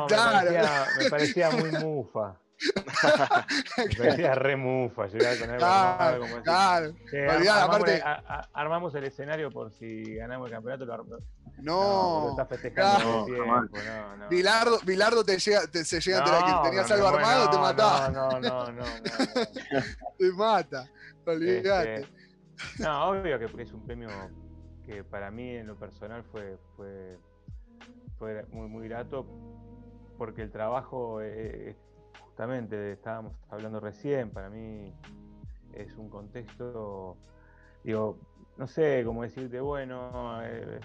[0.08, 2.38] parecía, me parecía muy mufa.
[3.78, 6.94] Me parecía re mufa llegar con algo claro, como claro.
[7.50, 7.90] armamos,
[8.52, 10.84] armamos, el escenario por si ganamos el campeonato.
[10.84, 11.20] Lo no,
[11.62, 16.68] no, está festejando no, no, no, Bilardo, Bilardo te llega, te, se llega no, que
[16.68, 18.08] tenías algo armado, te mataba.
[18.10, 18.84] No, no, no,
[20.18, 20.90] te mata,
[21.26, 21.94] olvídate.
[21.96, 24.08] Este, no, obvio que es un premio
[24.84, 27.18] que para mí en lo personal fue, fue,
[28.18, 29.26] fue muy, muy grato
[30.18, 31.76] porque el trabajo, eh,
[32.40, 34.90] justamente estábamos hablando recién, para mí
[35.74, 37.18] es un contexto,
[37.84, 38.18] digo,
[38.56, 40.80] no sé cómo decirte, bueno, eh,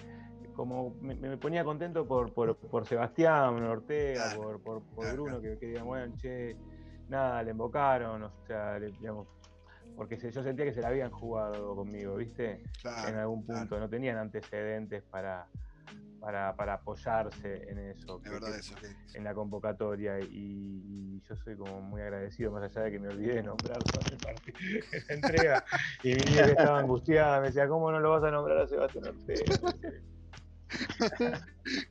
[0.54, 6.14] como me, ponía contento por, por, Sebastián Ortega, por, por, Bruno, que, que digan, bueno,
[6.18, 6.58] che,
[7.08, 9.26] nada, le invocaron, o sea, digamos,
[9.96, 12.64] porque yo sentía que se la habían jugado conmigo, ¿viste?
[13.08, 15.48] en algún punto, no tenían antecedentes para,
[16.20, 18.22] para, apoyarse en eso,
[19.14, 23.36] en la convocatoria y, yo soy como muy agradecido, más allá de que me olvidé
[23.36, 23.80] de nombrar
[24.12, 25.66] en la entrega
[26.04, 29.06] y mi que estaba angustiada, me decía, ¿cómo no lo vas a nombrar a Sebastián
[29.08, 29.74] Ortega?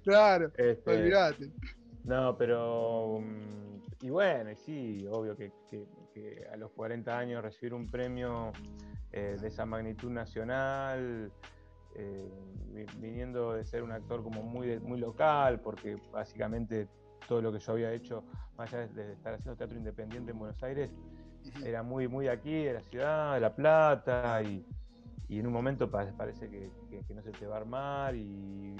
[0.05, 1.51] claro, este, olvídate.
[2.05, 3.21] No, pero.
[3.21, 5.53] Mm, y bueno, sí, obvio que,
[6.53, 8.53] a los 40 años recibir un premio
[9.11, 11.33] eh, de esa magnitud nacional,
[11.95, 12.29] eh,
[12.99, 16.89] viniendo de ser un actor como muy, muy local, porque básicamente
[17.29, 18.25] todo lo que yo había hecho,
[18.57, 20.91] más allá de estar haciendo teatro independiente en Buenos Aires,
[21.65, 24.65] era muy, muy aquí, de la ciudad, de La Plata, y,
[25.29, 26.71] y en un momento parece que,
[27.15, 28.77] no se te va a armar y,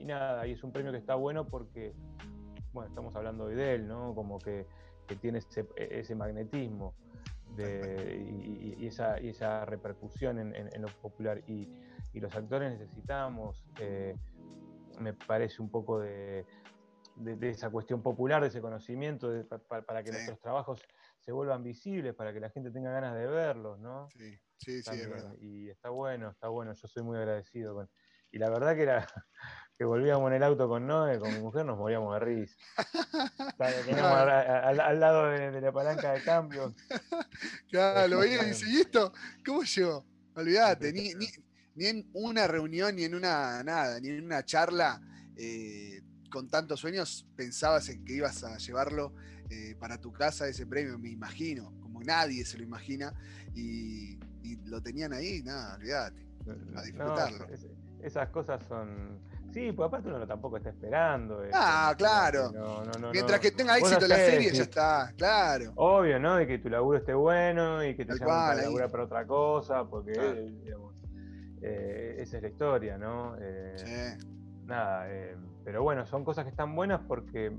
[0.00, 1.94] nada, y es un premio que está bueno porque,
[2.72, 4.14] bueno, estamos hablando hoy de él, ¿no?
[4.14, 4.66] Como que,
[5.20, 6.94] tiene ese, magnetismo
[7.56, 11.42] y, esa, esa, repercusión en, lo popular.
[11.46, 11.68] Y,
[12.20, 14.16] los actores necesitamos, eh,
[15.00, 16.46] me parece un poco de,
[17.42, 19.30] esa cuestión popular, de ese conocimiento,
[19.68, 20.80] para, que nuestros trabajos
[21.20, 24.08] se vuelvan visibles, para que la gente tenga ganas de verlos, ¿no?
[24.10, 24.38] Sí.
[24.58, 25.34] Sí, sí, es verdad.
[25.40, 27.90] Y está bueno, está bueno, yo soy muy agradecido con...
[28.32, 29.06] Y la verdad que era
[29.78, 32.56] que volvíamos en el auto con Noé, con mi mujer, nos moríamos de risa.
[33.58, 36.74] al, lado de, la palanca de cambio.
[37.70, 39.12] Claro, lo veía y dice, ¿y esto?
[39.44, 40.06] ¿Cómo llegó?
[40.34, 41.26] Olvídate, ni, ni,
[41.84, 45.00] en una reunión, ni en una nada, ni en una charla
[45.36, 49.12] eh, con tantos sueños pensabas en que ibas a llevarlo
[49.50, 53.12] eh, para tu casa ese premio, me imagino, como nadie se lo imagina.
[53.54, 56.26] Y, y lo tenían ahí, nada, olvídate,
[56.74, 57.46] a disfrutarlo.
[58.02, 59.20] esas cosas son.
[59.52, 61.42] Sí, pues aparte uno tampoco está esperando.
[61.54, 62.52] ah, claro.
[63.12, 65.72] Mientras que tenga éxito la serie, ya está, claro.
[65.76, 66.36] Obvio, ¿no?
[66.36, 69.84] De que tu laburo esté bueno y que te llamen para laburar para otra cosa,
[69.84, 70.12] porque,
[70.62, 70.94] digamos,
[71.62, 73.36] eh, esa es la historia, ¿no?
[73.40, 74.26] Eh, sí.
[74.64, 77.52] Nada, eh, pero bueno, son cosas que están buenas porque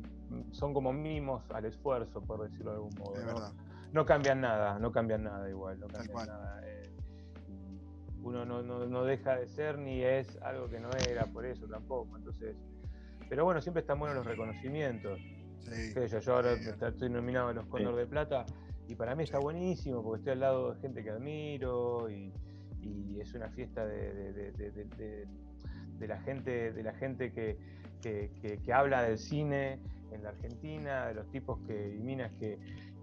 [0.52, 3.16] son como mimos al esfuerzo, por decirlo de algún modo.
[3.18, 3.26] ¿no?
[3.26, 3.54] Verdad
[3.92, 6.62] no cambian nada, no cambian nada igual, no cambian nada.
[6.66, 6.90] Eh,
[8.22, 12.18] uno no, deja de ser ni es algo que no era, por eso tampoco.
[12.18, 12.56] Entonces,
[13.30, 15.20] pero bueno, siempre están buenos los reconocimientos.
[16.26, 18.46] yo, ahora estoy nominado a los Cóndor de Plata
[18.88, 22.34] y para mí está buenísimo porque estoy al lado de gente que admiro y,
[23.20, 24.54] es una fiesta de,
[26.00, 27.58] la gente, de la gente que,
[28.02, 29.80] que, habla del cine
[30.12, 32.58] en la Argentina, de los tipos que, y minas que,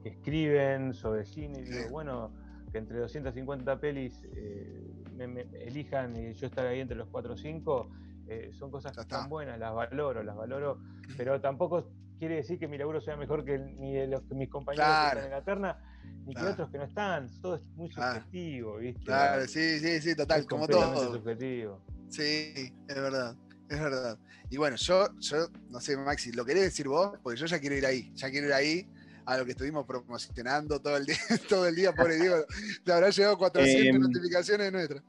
[0.04, 1.60] escriben sobre cine.
[1.60, 2.30] Y digo, bueno,
[2.70, 7.36] que entre 250 pelis eh, me, elijan y yo estar ahí entre los 4 o
[7.36, 7.90] 5,
[8.28, 10.78] eh, son cosas que están buenas, las valoro, las valoro,
[11.16, 11.86] pero tampoco
[12.18, 15.24] quiere decir que mi laburo sea mejor que ni de los mis compañeros que están
[15.24, 15.78] en la terna,
[16.26, 19.04] ni que otros que no están, todo es muy subjetivo, ¿viste?
[19.04, 21.14] Claro, sí, sí, sí, total, como todo.
[21.14, 21.80] subjetivo.
[22.08, 23.36] Sí, es verdad.
[23.68, 24.18] Es verdad.
[24.50, 27.18] Y bueno, yo, yo, no sé, Maxi, ¿lo querés decir vos?
[27.22, 28.12] Porque yo ya quiero ir ahí.
[28.14, 28.88] Ya quiero ir ahí
[29.26, 31.16] a lo que estuvimos promocionando todo el día,
[31.48, 32.44] todo el día pobre Diego.
[32.84, 35.02] Te habrá llegado 400 em, notificaciones de nuestra.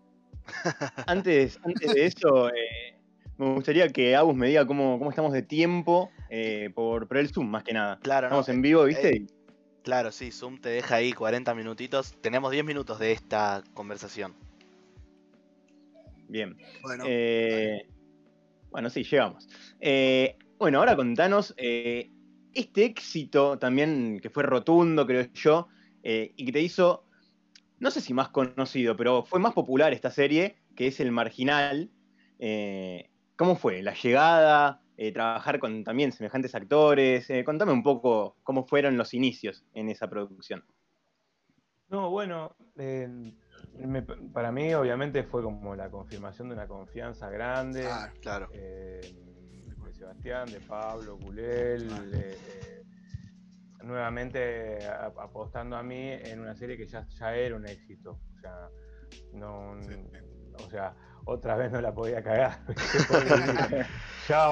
[1.08, 2.95] Antes, antes de eso, eh,
[3.38, 7.30] me gustaría que Agus me diga cómo, cómo estamos de tiempo eh, por, por, el
[7.30, 7.99] Zoom, más que nada.
[8.04, 9.25] Claro, Estamos en vivo, ¿viste?
[9.85, 12.15] Eh, claro, sí, Zoom te deja ahí 40 minutitos.
[12.21, 14.33] Tenemos 10 minutos de esta conversación.
[16.27, 16.57] Bien.
[16.81, 17.05] Bueno,
[18.71, 19.47] bueno sí, llegamos.
[20.57, 21.53] bueno, ahora contanos
[22.55, 25.67] este éxito también, que fue rotundo, creo yo,
[26.03, 27.05] eh, y que te hizo,
[27.79, 31.91] no sé si más conocido, pero fue más popular esta serie, que es El Marginal.
[32.39, 33.83] Eh, ¿Cómo fue?
[33.83, 37.27] La llegada, eh, trabajar con también semejantes actores.
[37.45, 40.63] contame un poco cómo fueron los inicios en esa producción.
[41.89, 42.55] No, bueno,
[44.34, 47.88] para mí obviamente fue como la confirmación de una confianza grande.
[47.88, 48.49] Ah, claro.
[49.95, 51.89] Sebastián, de Pablo, Gulel,
[53.84, 58.19] nuevamente apostando a mí en una serie que ya, ya era un éxito.
[58.36, 58.69] O sea,
[59.34, 62.59] no, o sea, otra vez no la podía cagar.
[64.29, 64.49] ya,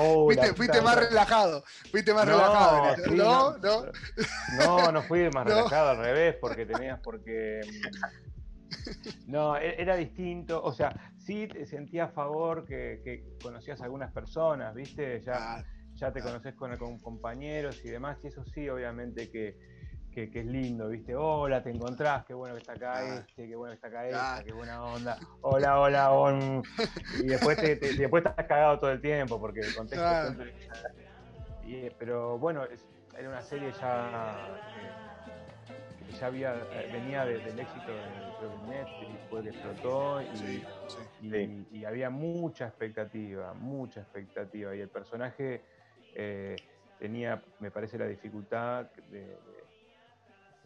[0.55, 2.95] fuiste, más relajado, fuiste más relajado.
[3.11, 3.85] No, no,
[4.57, 4.91] no.
[4.91, 7.61] No, fui más relajado, al revés, porque tenías, porque...
[7.65, 13.85] Mm, no, e, era distinto, o sea, sí te sentía a favor que, conocías a
[13.85, 15.21] algunas personas, ¿viste?
[15.21, 19.72] Ya, ya te conoces con, con compañeros y demás, y eso sí, obviamente que
[20.13, 21.15] que, es lindo, ¿viste?
[21.15, 24.43] Hola, te encontrás, qué bueno que está acá este, qué bueno que está acá esta,
[24.43, 25.17] qué buena onda.
[25.41, 26.63] Hola, hola, on.
[27.19, 30.53] Y después, te, después estás cagado todo el tiempo porque el contexto siempre...
[31.65, 32.63] Y, pero bueno,
[33.17, 34.35] era una serie ya
[36.05, 38.23] que ya había, eh, venía del éxito de,
[38.67, 40.21] Netflix, fue que explotó
[41.21, 44.75] y, y, había mucha expectativa, mucha expectativa.
[44.75, 45.61] Y el personaje
[46.13, 46.57] eh,
[46.99, 49.37] tenía, me parece, la dificultad de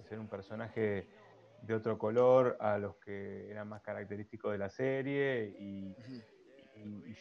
[0.07, 1.07] ser un personaje
[1.61, 5.95] de otro color a los que eran más característicos de la serie y,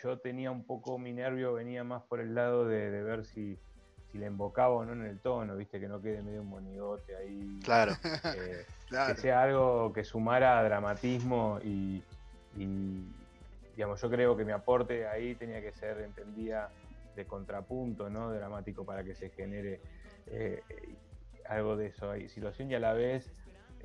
[0.03, 3.59] yo tenía un poco mi nervio venía más por el lado de, ver si,
[4.13, 7.17] si, le embocaba o no en el tono, viste que no quede medio un monigote
[7.17, 7.59] ahí.
[7.65, 7.93] Claro.
[8.37, 12.03] Eh, que sea algo que sumara dramatismo y,
[13.75, 16.69] digamos, yo creo que mi aporte ahí tenía que ser, entendía,
[17.17, 18.31] de contrapunto, ¿no?
[18.31, 19.81] Dramático para que se genere
[20.27, 20.63] eh,
[21.49, 23.33] algo de eso, hay situación y a la vez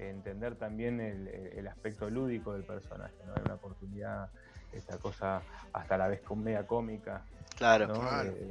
[0.10, 3.34] entender también el, aspecto lúdico del personaje, ¿no?
[3.36, 4.30] Hay una oportunidad,
[4.74, 5.41] esta cosa
[5.74, 7.24] hasta a la vez media cómica.
[7.58, 7.88] Claro.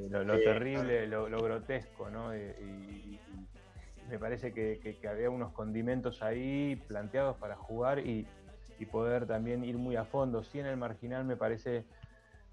[0.09, 2.37] lo, terrible, lo, grotesco, ¿no?
[2.37, 3.19] Y,
[4.09, 8.27] me parece que, había unos condimentos ahí planteados para jugar y,
[8.91, 10.43] poder también ir muy a fondo.
[10.43, 11.85] Sí, en el marginal me parece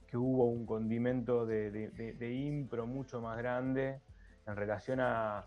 [0.07, 4.01] que hubo un condimento de impro mucho más grande
[4.45, 5.45] en relación a,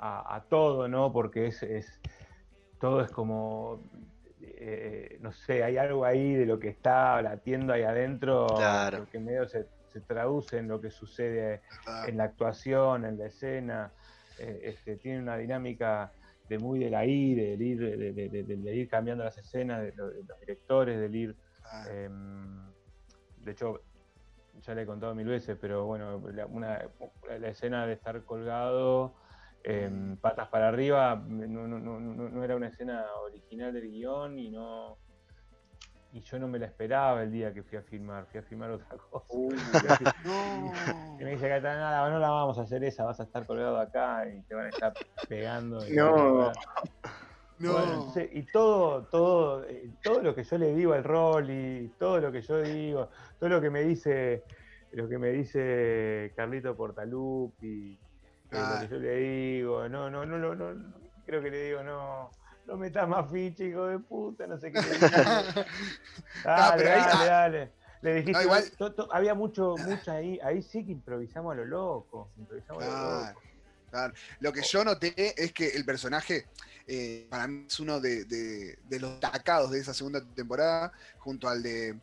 [0.00, 1.12] a, todo, ¿no?
[1.12, 2.00] Porque es, es,
[2.80, 3.82] todo es como,
[4.40, 9.06] eh, no sé, hay algo ahí de lo que está latiendo ahí adentro, claro.
[9.10, 9.66] que medio se,
[10.06, 11.62] traduce en lo que sucede
[12.06, 13.92] en la actuación, en la escena,
[14.38, 16.12] eh, este, tiene una dinámica
[16.48, 20.98] de muy de la ir, del ir, de, ir cambiando las escenas, de, los directores,
[21.00, 21.36] del ir...
[21.88, 22.70] Em,
[23.38, 23.80] de hecho,
[24.60, 26.88] ya le he contado mil veces, pero bueno, una,
[27.38, 29.14] la escena de estar colgado
[29.62, 34.96] Em, patas para arriba no, era una escena original del guion y no
[36.12, 38.70] y yo no me la esperaba el día que fui a filmar, fui a filmar
[38.70, 40.00] otra cosa.
[41.18, 44.28] y me dice nada, no la vamos a hacer esa, vas a estar colgado acá
[44.28, 44.92] y te van a estar
[45.28, 45.86] pegando.
[45.86, 46.52] Y no.
[48.32, 52.32] y todo, todo, eh, todo lo que yo le digo al rol y todo lo
[52.32, 54.42] que yo digo, todo lo que me dice,
[54.92, 58.09] lo que me dice Carlito Portalupi, que
[58.52, 58.86] ah.
[58.90, 60.94] yo le digo, no, no, no, no, no,
[61.26, 62.30] creo que le digo, no,
[62.66, 64.80] no metas más ficha, hijo de puta, no sé qué.
[66.44, 67.72] dale, dale, dale.
[68.02, 68.48] Le dijiste,
[69.12, 73.40] había mucho, mucha ahí, ahí sí que improvisamos a lo loco, improvisamos a lo loco.
[73.90, 74.14] Claro.
[74.38, 76.46] Lo que yo noté es que el personaje,
[76.86, 81.62] eh, para mí es uno de, de, los destacados de esa segunda temporada, junto al
[81.62, 81.98] de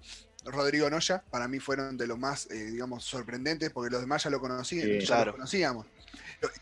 [0.46, 4.30] Rodrigo Noya, para mí fueron de los más, eh, digamos, sorprendentes, porque los demás ya
[4.30, 5.88] lo conocían, ya lo conocíamos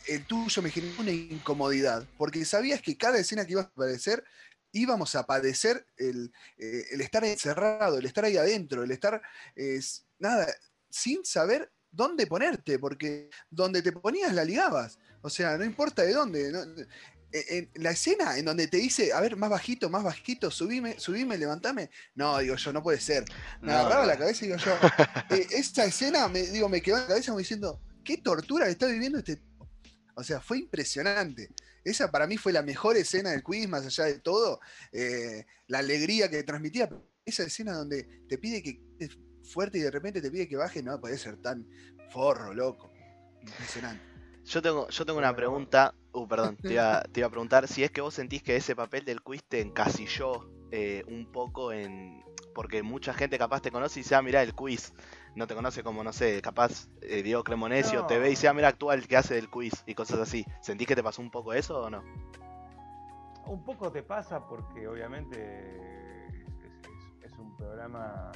[0.08, 4.24] el tuyo me generó una incomodidad, porque sabías que cada escena que ibas a aparecer
[4.72, 9.22] íbamos a padecer el, eh, estar encerrado, el estar ahí adentro, el estar,
[10.20, 10.48] nada,
[10.90, 15.00] sin saber dónde ponerte, porque donde te ponías la ligabas.
[15.22, 16.88] O sea, no importa de dónde.
[17.32, 21.38] En, la escena en donde te dice, a ver, más bajito, más bajito, subime, subime,
[21.38, 21.90] levantame.
[22.14, 23.26] No, digo yo, no puede ser.
[23.62, 24.72] Me agarraba la cabeza y digo yo,
[25.36, 28.88] eh, esta escena, me, digo, me quedó en la cabeza como diciendo, qué tortura está
[28.88, 29.42] viviendo este
[30.16, 31.50] o sea, fue impresionante.
[31.84, 34.60] Esa para mí fue la mejor escena del quiz, más allá de todo.
[34.92, 36.90] Eh, la alegría que transmitía.
[37.26, 40.82] Esa escena donde te pide que es fuerte y de repente te pide que baje,
[40.82, 41.68] no puede ser tan
[42.12, 42.92] forro, loco.
[43.42, 44.04] Impresionante.
[44.46, 45.94] Yo tengo, yo tengo una pregunta.
[46.12, 48.76] Uh, perdón, te iba, te iba, a preguntar si es que vos sentís que ese
[48.76, 52.24] papel del quiz te encasilló eh, un poco en.
[52.54, 54.94] Porque mucha gente capaz te conoce y dice, ah, mirá el quiz
[55.36, 58.54] no te conoce como, no sé, capaz eh, Diego Cremonesio, te ve y dice, ah,
[58.54, 60.46] mira, actual que hace del quiz y cosas así.
[60.62, 62.04] ¿Sentís que te pasó un poco eso o no?
[63.46, 66.28] Un poco te pasa porque obviamente
[67.22, 68.32] es, un programa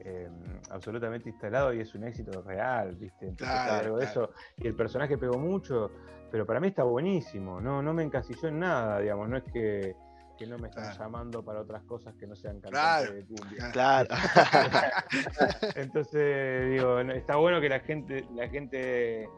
[0.00, 3.32] em, absolutamente instalado y es un éxito real, ¿viste?
[3.36, 4.30] claro, eso.
[4.58, 5.92] Y el personaje pegó mucho,
[6.30, 9.96] pero para mí está buenísimo, no, no me encasilló en nada, digamos, no es que
[10.36, 13.70] que no me están llamando para otras cosas que no sean cantantes de cumbia.
[13.72, 14.08] Claro.
[15.76, 19.28] Entonces, digo, está bueno que la gente, la gente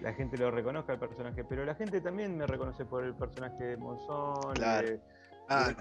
[0.00, 3.64] la gente lo reconozca el personaje, pero la gente también me reconoce por el personaje
[3.64, 4.54] de Monzón.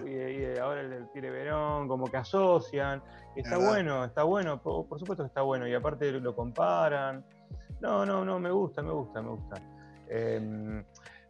[0.06, 3.04] Y, ahora el del Tire Verón, como que asocian.
[3.36, 5.68] Está bueno, está bueno, por, supuesto que está bueno.
[5.68, 7.24] Y aparte lo comparan.
[7.82, 9.62] No, no, no, me gusta, me gusta, me gusta.
[10.10, 10.84] Em,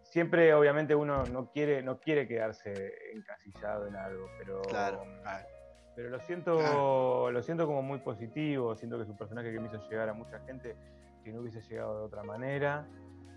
[0.09, 4.61] siempre, obviamente, uno no quiere, no quiere quedarse encasillado en algo, pero.
[4.63, 5.03] Claro.
[5.95, 9.67] Pero lo siento, lo siento como muy positivo, siento que es un personaje que me
[9.67, 10.75] hizo llegar a mucha gente
[11.23, 12.87] que no hubiese llegado de otra manera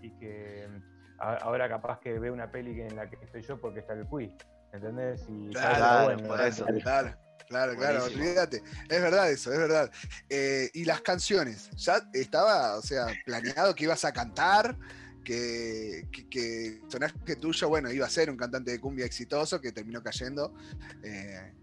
[0.03, 0.69] y que
[1.17, 4.31] ahora capaz que ve una peli en la que estoy yo porque está el quiz,
[4.73, 5.25] ¿entendés?
[5.27, 6.15] Y claro,
[6.83, 7.15] claro,
[7.47, 8.61] claro, claro, olvídate.
[8.89, 9.91] Es verdad eso, es verdad.
[10.29, 14.75] Eh, y las canciones, ya estaba, o sea, planeado que ibas a cantar,
[15.23, 19.71] que, que, que sonaste tuyo, bueno, iba a ser un cantante de cumbia exitoso que
[19.71, 20.53] terminó cayendo.
[21.03, 21.53] Eh,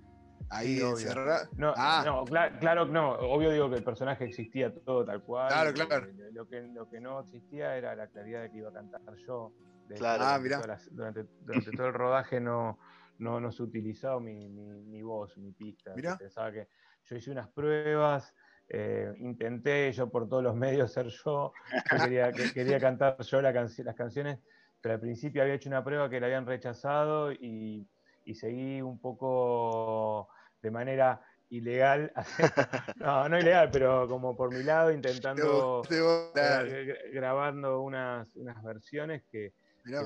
[0.50, 1.48] ahí encerrado.
[1.56, 2.02] No, ah.
[2.04, 3.12] no claro, no.
[3.12, 5.48] Obvio digo que el personaje existía todo tal cual.
[5.48, 6.06] Claro, claro.
[6.32, 9.52] Lo, que, lo que no existía era la claridad de que iba a cantar yo.
[9.96, 10.38] claro, ah,
[10.90, 12.78] durante, durante, todo el rodaje no,
[13.18, 15.94] no, no se utilizaba mi, mi, voz, mi pista.
[15.94, 16.68] Pensaba que
[17.04, 18.34] yo hice unas pruebas.
[18.70, 21.52] Eh, intenté yo por todos los medios ser yo,
[21.88, 24.38] quería, quería cantar yo la las canciones,
[24.80, 27.86] pero al principio había hecho una prueba que la habían rechazado y,
[28.24, 30.28] y seguí un poco
[30.60, 32.12] de manera ilegal,
[32.96, 35.82] no, no ilegal, pero como por mi lado, intentando
[37.12, 39.52] grabando unas, unas versiones que,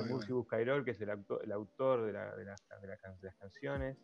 [0.08, 1.10] Murci Buscairol, que es el,
[1.42, 3.96] el autor de, la, de, las, de, las canciones,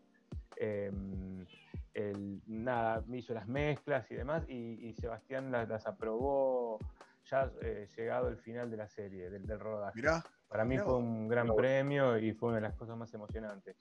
[2.47, 6.79] nada, me hizo las mezclas y demás, y, Sebastián las, aprobó
[7.25, 10.03] ya eh, llegado el final de la serie, del, del rodaje.
[10.49, 13.77] Para mí fue un gran premio y fue una de las cosas más emocionantes.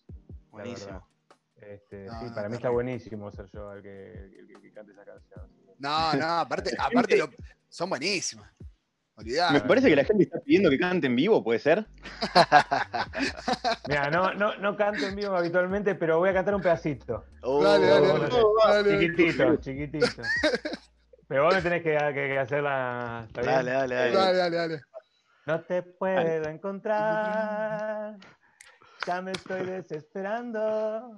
[0.51, 1.07] Buenísimo.
[1.55, 5.49] Este, sí, para mí está buenísimo ser yo el que, cante esa canción.
[5.79, 7.19] No, no, aparte, aparte
[7.69, 8.51] son buenísimas.
[9.23, 11.87] Me parece que la gente está pidiendo que cante en vivo, ¿puede ser?
[13.87, 17.25] Mira, no, no, no canto en vivo habitualmente, pero voy a cantar un pedacito.
[17.41, 17.63] Oh.
[17.63, 20.21] dale, dale, dale, Chiquitito, chiquitito.
[21.27, 23.27] Pero vos me tenés que, que, hacer la.
[23.33, 24.13] Dale, dale, dale.
[24.13, 24.81] Dale, dale, dale.
[25.45, 28.17] No te puedo encontrar.
[29.05, 31.17] Ya me estoy desesperando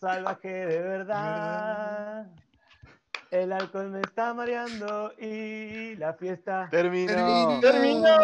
[0.00, 2.26] salvaje de verdad.
[3.36, 7.60] El alcohol me está mareando y la fiesta terminó.
[7.60, 8.16] Terminó.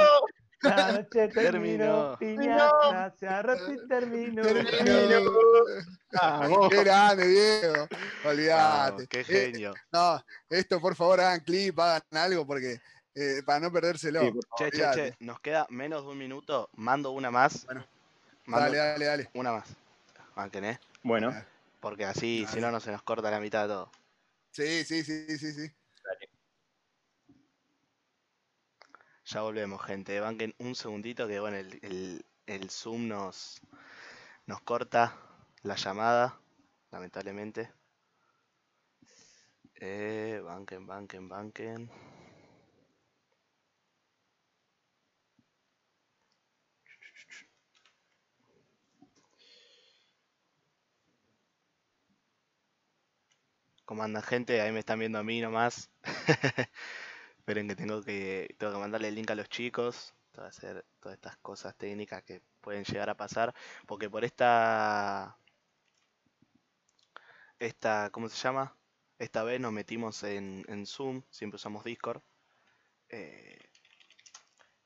[0.62, 2.16] La noche terminó.
[2.18, 4.40] Piñata se roto y terminó.
[4.40, 5.20] Terminó.
[6.70, 7.88] Qué grande, Diego.
[8.24, 9.06] Olvídate.
[9.06, 9.74] qué genio.
[9.92, 12.80] no, esto por favor hagan clip, hagan algo porque
[13.14, 14.32] eh, para no perdérselo.
[14.56, 16.70] che, che, che, nos queda menos de un minuto.
[16.74, 17.66] Mando una más.
[17.66, 17.84] Bueno.
[18.46, 19.30] dale, dale, dale.
[19.34, 19.68] Una más.
[20.34, 20.80] Banquen, ¿eh?
[21.02, 21.34] Bueno.
[21.80, 23.90] Porque así, si no, no se nos corta la mitad de todo.
[24.52, 25.68] Sí, sí, sí, sí, sí.
[29.24, 30.20] Ya volvemos, gente.
[30.20, 33.60] Banquen un segundito que, bueno, el, Zoom nos,
[34.46, 35.16] nos corta
[35.62, 36.38] la llamada,
[36.90, 37.72] lamentablemente.
[39.76, 41.90] Eh, banquen, banquen, banquen.
[53.92, 54.62] ¿Cómo gente?
[54.62, 55.90] Ahí me están viendo a mí nomás.
[57.36, 60.14] Esperen que tengo que tengo que mandarle el link a los chicos.
[60.32, 63.54] Para hacer todas estas cosas técnicas que pueden llegar a pasar.
[63.86, 65.36] Porque por esta.
[67.58, 68.08] Esta.
[68.12, 68.74] ¿Cómo se llama?
[69.18, 71.22] Esta vez nos metimos en, Zoom.
[71.28, 72.22] Siempre usamos Discord.
[73.10, 73.58] Eh,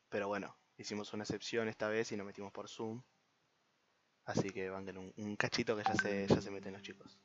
[0.09, 3.05] pero bueno, hicimos una excepción esta vez y nos metimos por Zoom.
[4.25, 7.17] Así que van un, un cachito que ya se, ya se meten los chicos.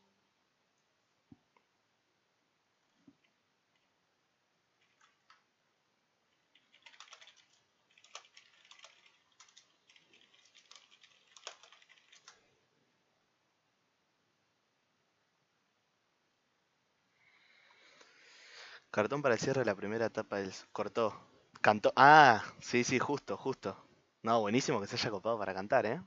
[18.91, 20.53] Cartón para el cierre de la primera etapa del...
[20.73, 21.17] Cortó.
[21.61, 21.93] Cantó.
[21.95, 23.87] Ah, sí, sí, justo, justo.
[24.21, 26.01] No, buenísimo que se haya copado para cantar, ¿eh?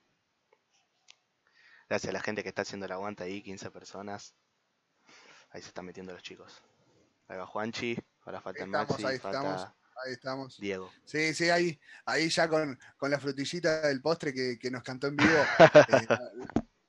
[1.88, 4.34] Gracias a la gente que está haciendo el aguanta ahí, 15 personas.
[5.50, 6.62] Ahí se están metiendo los chicos.
[7.26, 9.62] Ahí va Juanchi, ahora falta Maxi, ahí falta estamos,
[10.04, 10.58] ahí estamos.
[10.58, 10.90] Diego.
[11.06, 15.06] Sí, sí, ahí, ahí ya con, con la frutillita del postre que, que nos cantó
[15.06, 15.38] en vivo.
[15.88, 16.06] eh,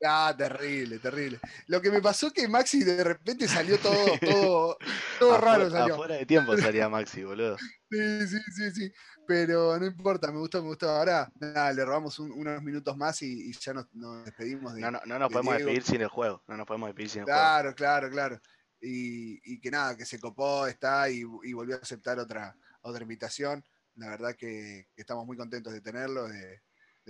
[0.04, 1.40] Ah, terrible, terrible.
[1.68, 4.78] Lo que me pasó es que Maxi de repente salió todo, todo,
[5.20, 5.70] todo raro.
[5.70, 5.96] Salió.
[5.96, 7.58] Afuera de tiempo salía Maxi, boludo.
[7.90, 8.94] Sí, sí, sí, sí.
[9.28, 10.90] Pero no importa, me gustó, me gustó.
[10.90, 13.88] Ahora, nada, le robamos unos minutos más y, ya nos,
[14.24, 14.76] despedimos.
[14.76, 16.44] De, no, no, no nos podemos despedir sin el juego.
[16.48, 17.76] No nos podemos despedir sin el claro, juego.
[17.76, 18.42] Claro, claro, claro.
[18.82, 23.64] Y, que nada, que se copó, está y, volvió a aceptar otra, otra invitación.
[23.96, 26.62] la verdad que, estamos muy contentos de tenerlo, de,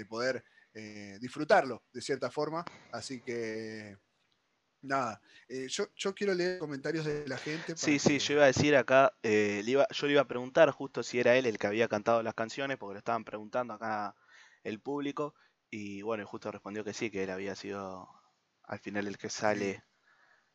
[0.08, 0.44] poder
[0.76, 2.66] eh, disfrutarlo de cierta forma.
[2.92, 3.98] Así que
[4.82, 7.76] nada, eh, yo, quiero leer comentarios de la gente.
[7.78, 11.20] Sí, sí, yo iba a decir acá, eh, yo le iba a preguntar justo si
[11.20, 14.16] era él el que había cantado las canciones, porque lo estaban preguntando acá
[14.64, 15.34] el público,
[15.70, 18.10] y bueno, justo respondió que sí, que él había sido
[18.64, 19.84] al final el que sale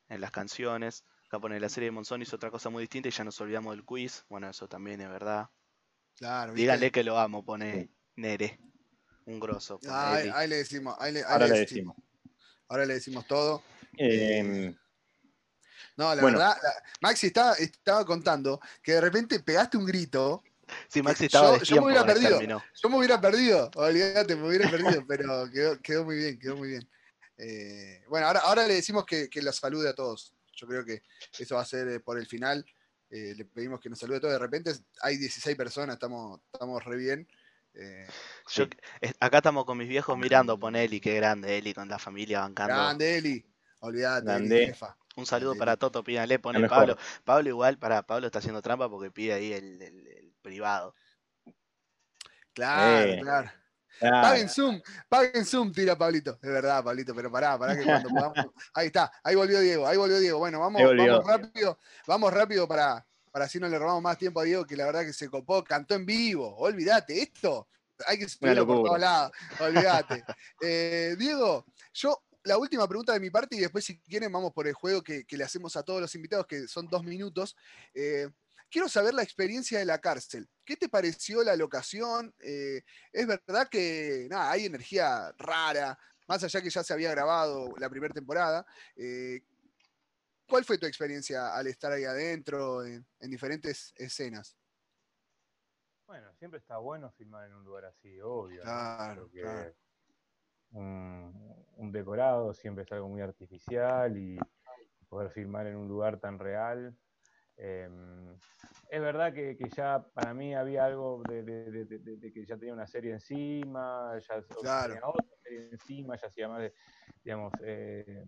[0.08, 1.04] en las canciones.
[1.26, 3.74] Acá pone la serie de Monzón hizo otra cosa muy distinta y ya nos olvidamos
[3.74, 4.24] del quiz.
[4.28, 5.48] Bueno, eso también es verdad.
[6.16, 8.58] Claro, Díganle que lo amo, pone Nere.
[9.30, 9.78] Un grosso.
[9.88, 10.96] ahí, le decimos.
[10.98, 11.96] Ahora le decimos.
[12.68, 13.62] Ahora le decimos todo.
[13.96, 14.74] Em,
[15.96, 16.56] no, la verdad,
[17.00, 20.42] Maxi estaba, estaba contando que de repente pegaste un grito.
[20.88, 22.40] Sí, Maxi estaba yo, yo me hubiera perdido.
[22.40, 23.70] Yo me hubiera perdido.
[23.74, 25.50] Olvídate, me hubiera perdido, pero
[25.82, 26.90] quedó, muy bien, quedó muy bien.
[27.36, 30.34] Eh, bueno, ahora, ahora le decimos que, que los salude a todos.
[30.54, 31.02] Yo creo que
[31.38, 32.64] eso va a ser eh, por el final.
[33.10, 34.34] Eh, le pedimos que nos salude a todos.
[34.34, 34.72] De repente
[35.02, 37.28] hay 16 personas, estamos, estamos re bien.
[39.20, 42.74] Acá estamos con mis viejos mirando, pon Eli, qué grande Eli con la familia bancando.
[42.74, 43.46] Grande Eli.
[43.80, 44.76] Olvídate,
[45.16, 46.96] Un saludo para Toto, pídale, pone Pablo.
[47.24, 50.94] Pablo igual, para Pablo está haciendo trampa porque pide ahí el, privado.
[52.52, 53.50] Claro, claro.
[54.00, 56.38] Paguen Zoom, paguen Zoom, tira Pablito.
[56.42, 58.34] Es verdad, Pablito, pero pará, pará que cuando podamos.
[58.74, 60.38] Ahí está, ahí volvió Diego, ahí volvió Diego.
[60.38, 64.44] Bueno, vamos, vamos rápido, vamos rápido para, para así no le robamos más tiempo a
[64.44, 66.56] Diego, que la verdad que se copó, cantó en vivo.
[66.56, 67.68] Olvídate, esto
[68.06, 69.32] hay que subirlo por todos lados.
[69.60, 70.24] Olvídate.
[70.62, 71.64] Eh, Diego,
[71.94, 75.02] yo la última pregunta de mi parte y después si quieren vamos por el juego
[75.02, 77.56] que, le hacemos a todos los invitados, que son dos minutos.
[77.94, 78.28] Eh,
[78.70, 80.48] quiero saber la experiencia de la cárcel.
[80.64, 82.34] ¿Qué te pareció la locación?
[82.40, 87.74] Eh, es verdad que nada, hay energía rara, más allá que ya se había grabado
[87.78, 88.64] la primera temporada.
[88.96, 89.42] Eh,
[90.50, 94.58] ¿Cuál fue tu experiencia al estar ahí adentro en, diferentes escenas?
[96.06, 98.62] Bueno, siempre está bueno filmar en un lugar así, obvio.
[98.62, 99.72] Claro, claro
[100.72, 104.38] un, decorado siempre es algo muy artificial y
[105.08, 106.96] poder filmar en un lugar tan real.
[107.56, 108.36] Em,
[108.88, 114.18] es verdad que, ya para mí había algo de, que ya tenía una serie encima,
[114.18, 116.74] ya tenía otra serie encima, ya hacía más de,
[117.24, 118.24] digamos, eh,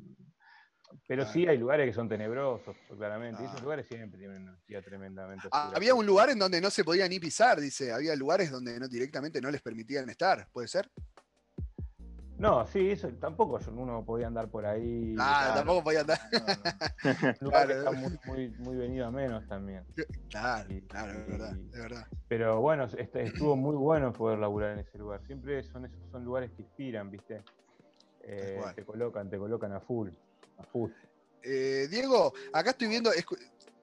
[1.07, 3.43] pero sí hay lugares que son tenebrosos, claramente.
[3.43, 5.49] Y esos lugares siempre tienen una energía tremendamente.
[5.53, 7.93] Ah, había un lugar en donde no se podía ni pisar, dice.
[7.93, 10.91] Había lugares donde no, directamente no les permitían estar, ¿puede ser?
[12.39, 15.15] No, sí, eso tampoco uno podía andar por ahí.
[15.17, 16.19] Ah, tampoco podía andar.
[17.01, 17.93] está
[18.27, 19.85] muy, muy, venido a menos también.
[20.29, 22.07] Claro, claro, es verdad, es verdad.
[22.27, 25.25] Pero bueno, este, estuvo muy bueno poder laburar en ese lugar.
[25.25, 27.45] Siempre son esos son lugares que inspiran, ¿viste?
[28.25, 30.11] Eh, te colocan, te colocan a full.
[31.43, 33.11] Eh, Diego, acá estoy viendo,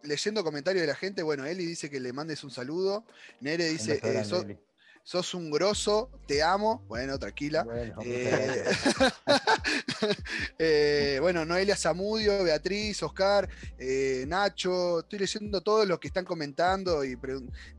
[0.04, 1.24] leyendo comentarios de la gente.
[1.24, 3.04] Bueno, Eli dice que le mandes un saludo.
[3.42, 4.46] Nere dice, sos
[5.34, 6.84] un grosso, te amo.
[6.88, 7.64] Bueno, tranquila.
[7.64, 8.64] Bueno, eh,
[10.60, 13.50] eh, bueno, Noelia Zamudio, Beatriz, Oscar,
[13.80, 17.18] eh, Nacho, estoy leyendo todos los que están comentando y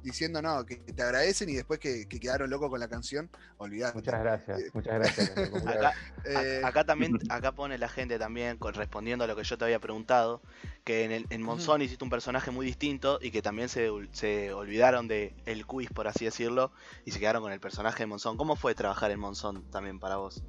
[0.03, 3.95] diciendo no, que te agradecen y después que, quedaron locos con la canción, olvidate.
[3.95, 5.33] Muchas gracias, muchas gracias.
[6.65, 10.43] acá, también, acá pone la gente también, respondiendo a lo que yo te había preguntado,
[10.91, 15.07] que en, en Monzón hiciste un personaje muy distinto y que también se, se olvidaron
[15.07, 16.73] de el quiz, por así decirlo,
[17.05, 18.37] y se quedaron con el personaje de Monzón.
[18.37, 20.43] ¿Cómo fue trabajar en Monzón también para vos?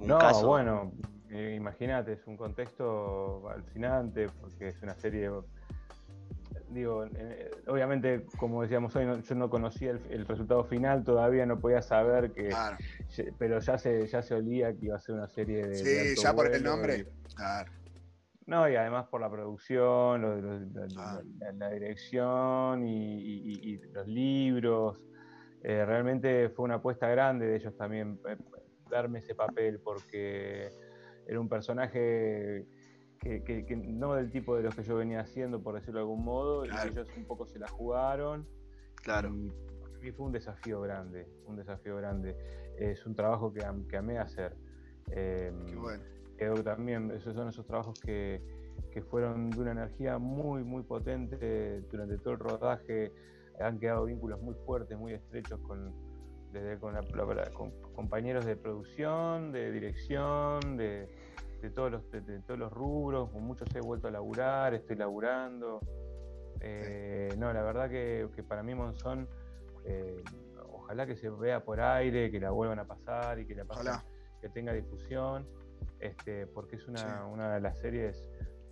[0.00, 0.92] no, bueno,
[1.30, 5.30] eh, imagínate, es un contexto alucinante porque es una serie.
[6.70, 11.82] Digo, eh, obviamente, como decíamos hoy, yo no conocía el, resultado final, todavía no podía
[11.82, 12.50] saber que.
[13.38, 15.76] Pero ya se, ya se olía que iba a ser una serie de.
[15.76, 17.06] Sí, ya por el nombre.
[17.36, 17.70] claro.
[18.46, 20.22] No, y además por la producción,
[21.58, 24.98] la, dirección y, los libros.
[25.62, 28.36] Eh, realmente fue una apuesta grande de ellos también eh,
[28.90, 30.68] darme ese papel porque
[31.26, 32.66] era un personaje
[33.18, 36.66] que, no del tipo de los que yo venía haciendo, por decirlo de algún modo,
[36.66, 38.46] y ellos un poco se la jugaron.
[38.96, 39.34] Claro.
[40.02, 42.36] Y fue un desafío grande, un desafío grande.
[42.78, 44.54] Es un trabajo que, que amé hacer.
[45.10, 46.04] Em, Qué bueno.
[46.36, 48.40] Creo también esos son esos trabajos que,
[48.92, 53.12] que fueron de una energía muy, muy potente durante todo el rodaje.
[53.60, 55.94] Han quedado vínculos muy fuertes, muy estrechos con,
[56.54, 61.08] desde con, compañeros de producción, de dirección, de,
[61.74, 65.80] todos los, de, todos los rubros, con muchos he vuelto a laburar, estoy laburando.
[66.60, 69.28] Eh, no, la verdad que, para mí Monzón,
[69.84, 70.22] eh,
[70.72, 73.92] ojalá que se vea por aire, que la vuelvan a pasar y que la pasen,
[74.40, 75.46] que tenga difusión,
[76.08, 78.24] este, porque es una, una de las series,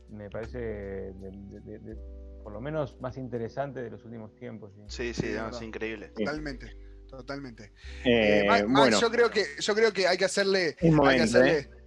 [0.08, 1.96] me parece, de,
[2.42, 4.72] por lo menos más interesante de los últimos tiempos.
[4.88, 6.08] Sí, sí, es increíble.
[6.08, 6.76] Totalmente,
[7.08, 7.72] totalmente.
[8.04, 9.00] Eh, bueno.
[9.00, 10.76] yo creo que yo creo que hay que hacerle,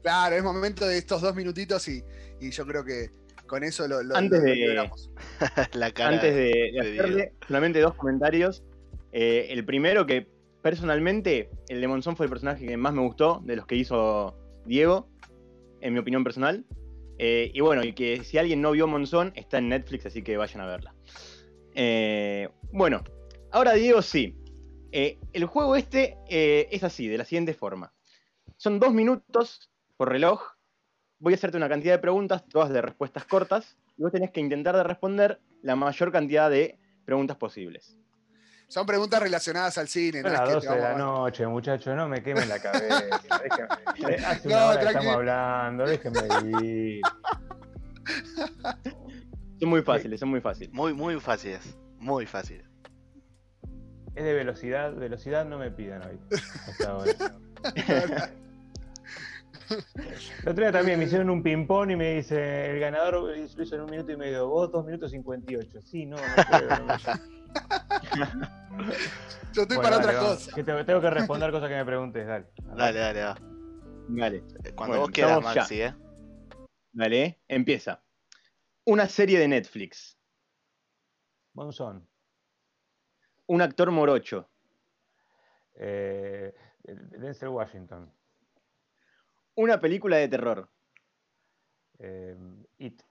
[0.02, 2.04] claro, es momento de estos dos minutitos y,
[2.40, 3.10] y yo creo que
[3.46, 8.64] con eso lo, antes de, antes de, hacerle solamente dos comentarios.
[9.12, 10.28] Eh, el primero que
[10.62, 14.36] personalmente el de Monzón fue el personaje que más me gustó de los que hizo
[14.66, 15.08] Diego,
[15.86, 16.66] en mi opinión personal.
[17.18, 20.38] Eh, y bueno, y que si alguien no vio Monzón, está en Netflix, así que
[20.38, 20.94] vayan a verla.
[21.74, 23.04] Eh, bueno,
[23.52, 24.36] ahora Diego sí.
[24.92, 27.94] el juego este es así, de la siguiente forma.
[28.58, 30.56] Son dos minutos por reloj
[31.20, 34.42] voy a hacerte una cantidad de preguntas, todas de respuestas cortas, y vos tenés que
[34.42, 37.98] intentar de responder la mayor cantidad de preguntas posibles.
[38.68, 40.22] Son preguntas relacionadas al cine.
[40.22, 43.04] Son las 12 de la noche, muchachos, no me quemen la cabeza.
[43.44, 46.20] Déjenme, hace una hora estamos hablando, déjenme
[46.64, 47.02] ir.
[49.60, 50.74] Son muy fáciles, son muy fáciles.
[50.74, 52.66] Muy, muy fáciles, muy fáciles.
[54.16, 56.20] Es de velocidad, velocidad no me pidan hoy.
[56.68, 58.32] Hasta ahora.
[60.44, 63.76] El otro día también me hicieron un ping-pong y me dice, el ganador lo hizo
[63.76, 65.82] en un minuto y medio, vos dos minutos cincuenta y ocho.
[65.82, 67.16] Sí, no, no puedo.
[69.54, 70.52] Yo estoy para otra cosa.
[70.86, 72.48] tengo, que responder cosas que me preguntes, dale.
[72.76, 73.38] Dale, dale, va.
[74.08, 74.44] Dale.
[74.76, 75.96] Cuando vos quieras, Maxi, ¿eh?
[76.92, 78.04] Dale, empieza.
[78.86, 80.18] Una serie de Netflix.
[81.54, 82.08] Monzón.
[83.48, 84.50] Un actor morocho.
[85.76, 86.54] Eh,
[86.84, 88.12] Denzel Washington.
[89.56, 90.70] Una película de terror.
[92.00, 92.36] Eh,
[92.78, 93.02] It.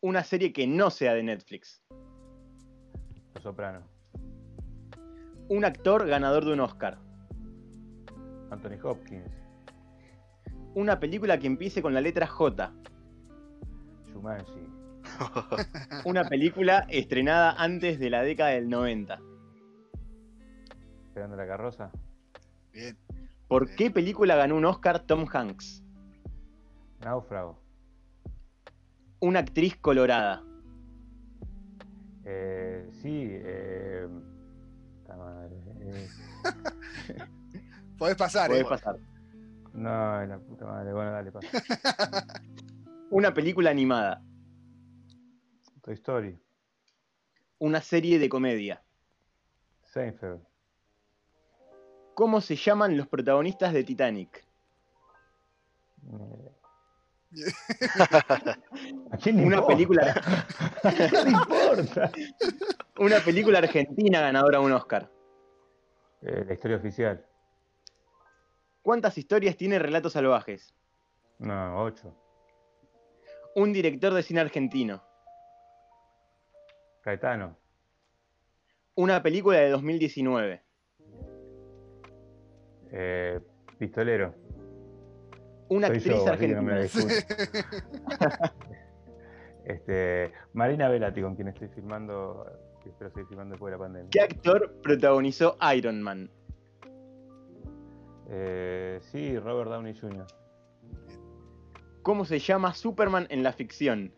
[0.00, 1.82] Una serie que no sea de Netflix.
[3.44, 3.82] Soprano.
[5.50, 6.96] Un actor ganador de un Oscar.
[8.50, 9.30] Anthony Hopkins.
[10.74, 12.72] Una película que empiece con la letra J.
[14.06, 14.66] Shumanji.
[16.06, 19.20] Una película estrenada antes de la década del 90.
[21.08, 21.90] Esperando la carroza.
[22.72, 22.96] Bien.
[23.46, 25.84] ¿Por qué película ganó un Oscar Tom Hanks?
[27.00, 27.60] Náufrago.
[29.20, 30.42] Una actriz colorada.
[32.24, 34.08] Eh, sí, eh,
[35.08, 36.08] madre, eh.
[37.98, 38.68] Podés pasar, Podés eh.
[38.68, 38.98] pasar.
[39.72, 41.48] No, la puta madre, bueno, dale, pasa.
[43.10, 44.22] Una película animada.
[45.82, 46.38] Toy Story.
[47.58, 48.82] Una serie de comedia.
[49.82, 50.42] Seinfeld.
[52.14, 54.46] ¿Cómo se llaman los protagonistas de Titanic?
[59.10, 60.14] ¿A quién Una película.
[61.26, 62.10] importa.
[62.98, 65.10] Una película argentina ganadora de un Oscar.
[66.22, 67.24] Eh, la historia oficial.
[68.82, 70.74] ¿Cuántas historias tiene Relatos Salvajes?
[71.38, 72.14] No, ocho.
[73.56, 75.02] Un director de cine argentino.
[77.02, 77.56] Caetano.
[78.94, 80.62] Una película de 2019.
[82.92, 83.40] Eh,
[83.78, 84.34] pistolero.
[85.68, 86.80] Una actriz argentina.
[89.64, 92.46] este, Marina Velati, con quien estoy filmando,
[92.84, 94.10] espero seguir filmando después de la pandemia.
[94.10, 96.30] ¿Qué actor protagonizó Iron Man?
[98.30, 100.26] Eh, sí, Robert Downey Jr.
[102.02, 104.12] ¿Cómo se llama Superman en la ficción?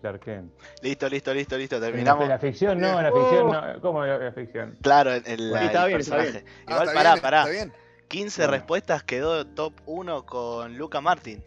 [0.00, 0.52] Clark Kent.
[0.82, 1.80] Listo, listo, listo, listo.
[1.80, 2.24] Terminamos.
[2.24, 3.80] En la, ficción no, en la ficción no.
[3.80, 4.76] ¿Cómo en la ficción?
[4.82, 6.44] Claro, en, el, está bien, Está bien.
[6.66, 7.46] Igual, ah, pará, pará.
[8.08, 11.42] 15 respuestas quedó top 1 con Luca Martin.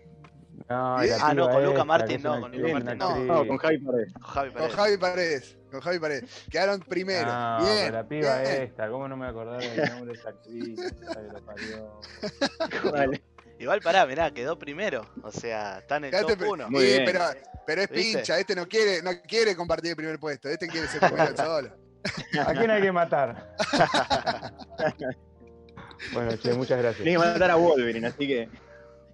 [0.69, 3.19] No, ah, no, con Luca Martin no, con Luca Martin no.
[3.19, 4.13] No, con Javi Paredes.
[4.13, 4.71] Con Javi Paredes.
[4.71, 5.57] Con Javi Paredes.
[5.71, 6.45] Con Javi Paredes.
[6.49, 7.31] Quedaron primero.
[7.31, 7.93] No, bien.
[7.93, 10.79] La piba esta, ¿cómo no me acordaba del nombre de esa actriz?
[11.33, 12.01] lo parió.
[12.91, 13.23] Vale.
[13.59, 15.05] Igual pará, mirá, quedó primero.
[15.23, 16.67] O sea, está en el top 1.
[16.67, 17.21] Sí, pero,
[17.65, 20.99] pero es pincha, este no quiere, no quiere compartir el primer puesto, este quiere ser
[20.99, 21.71] primero solo.
[22.45, 23.55] ¿A quién hay que matar?
[26.13, 27.03] Bueno, che, muchas gracias.
[27.03, 28.49] Tienes que mandar a Wolverine, así que.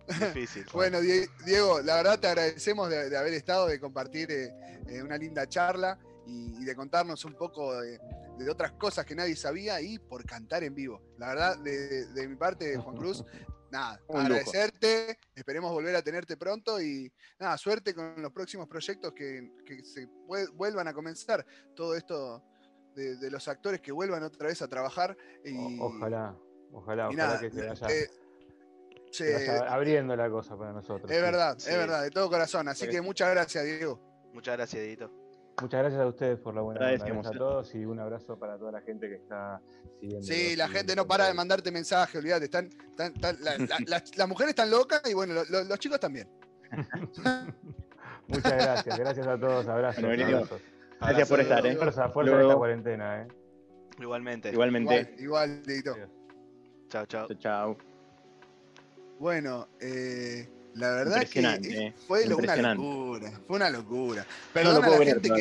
[0.08, 0.66] Difícil.
[0.74, 1.00] bueno,
[1.46, 4.54] Diego, la verdad te agradecemos de, haber estado, de compartir eh,
[4.88, 8.00] eh, una linda charla y, de contarnos un poco de,
[8.50, 11.02] otras cosas que nadie sabía y por cantar en vivo.
[11.20, 13.24] La verdad, de, mi parte, Juan Cruz,
[13.72, 19.52] nada, agradecerte, esperemos volver a tenerte pronto y nada, suerte con los próximos proyectos que,
[19.84, 20.08] se
[20.56, 21.46] vuelvan a comenzar.
[21.76, 22.44] Todo esto
[22.96, 25.16] de, los actores que vuelvan otra vez a trabajar.
[25.46, 26.36] Y, ojalá.
[26.74, 27.52] Ojalá, ojalá que
[29.12, 31.12] se vaya, abriendo la cosa para nosotros.
[31.12, 32.68] Es verdad, es verdad, de todo corazón.
[32.68, 34.00] Así que muchas gracias, Diego.
[34.34, 35.12] Muchas gracias, Dieguito.
[35.62, 38.72] Muchas gracias a ustedes por la buena Gracias a todos y un abrazo para toda
[38.72, 39.62] la gente que está
[40.00, 40.26] siguiendo.
[40.26, 42.46] Sí, la gente no para de mandarte mensajes, olvídate.
[42.46, 42.70] Están,
[43.88, 46.28] las, mujeres están locas y bueno, los chicos también.
[48.28, 50.04] Muchas gracias, gracias a todos, abrazos.
[50.04, 51.76] Gracias por estar, ¿eh?
[51.76, 53.28] Fuerza, fuerza de esta cuarentena, ¿eh?
[54.00, 54.52] Igualmente.
[54.52, 55.16] Igualmente.
[55.20, 56.10] Igual, igual
[56.92, 57.28] Chao, chao.
[57.40, 57.78] Chao.
[59.18, 63.32] Bueno, eh, la verdad que fue una locura.
[63.48, 64.26] Fue una locura.
[64.52, 65.40] Perdón a la gente que,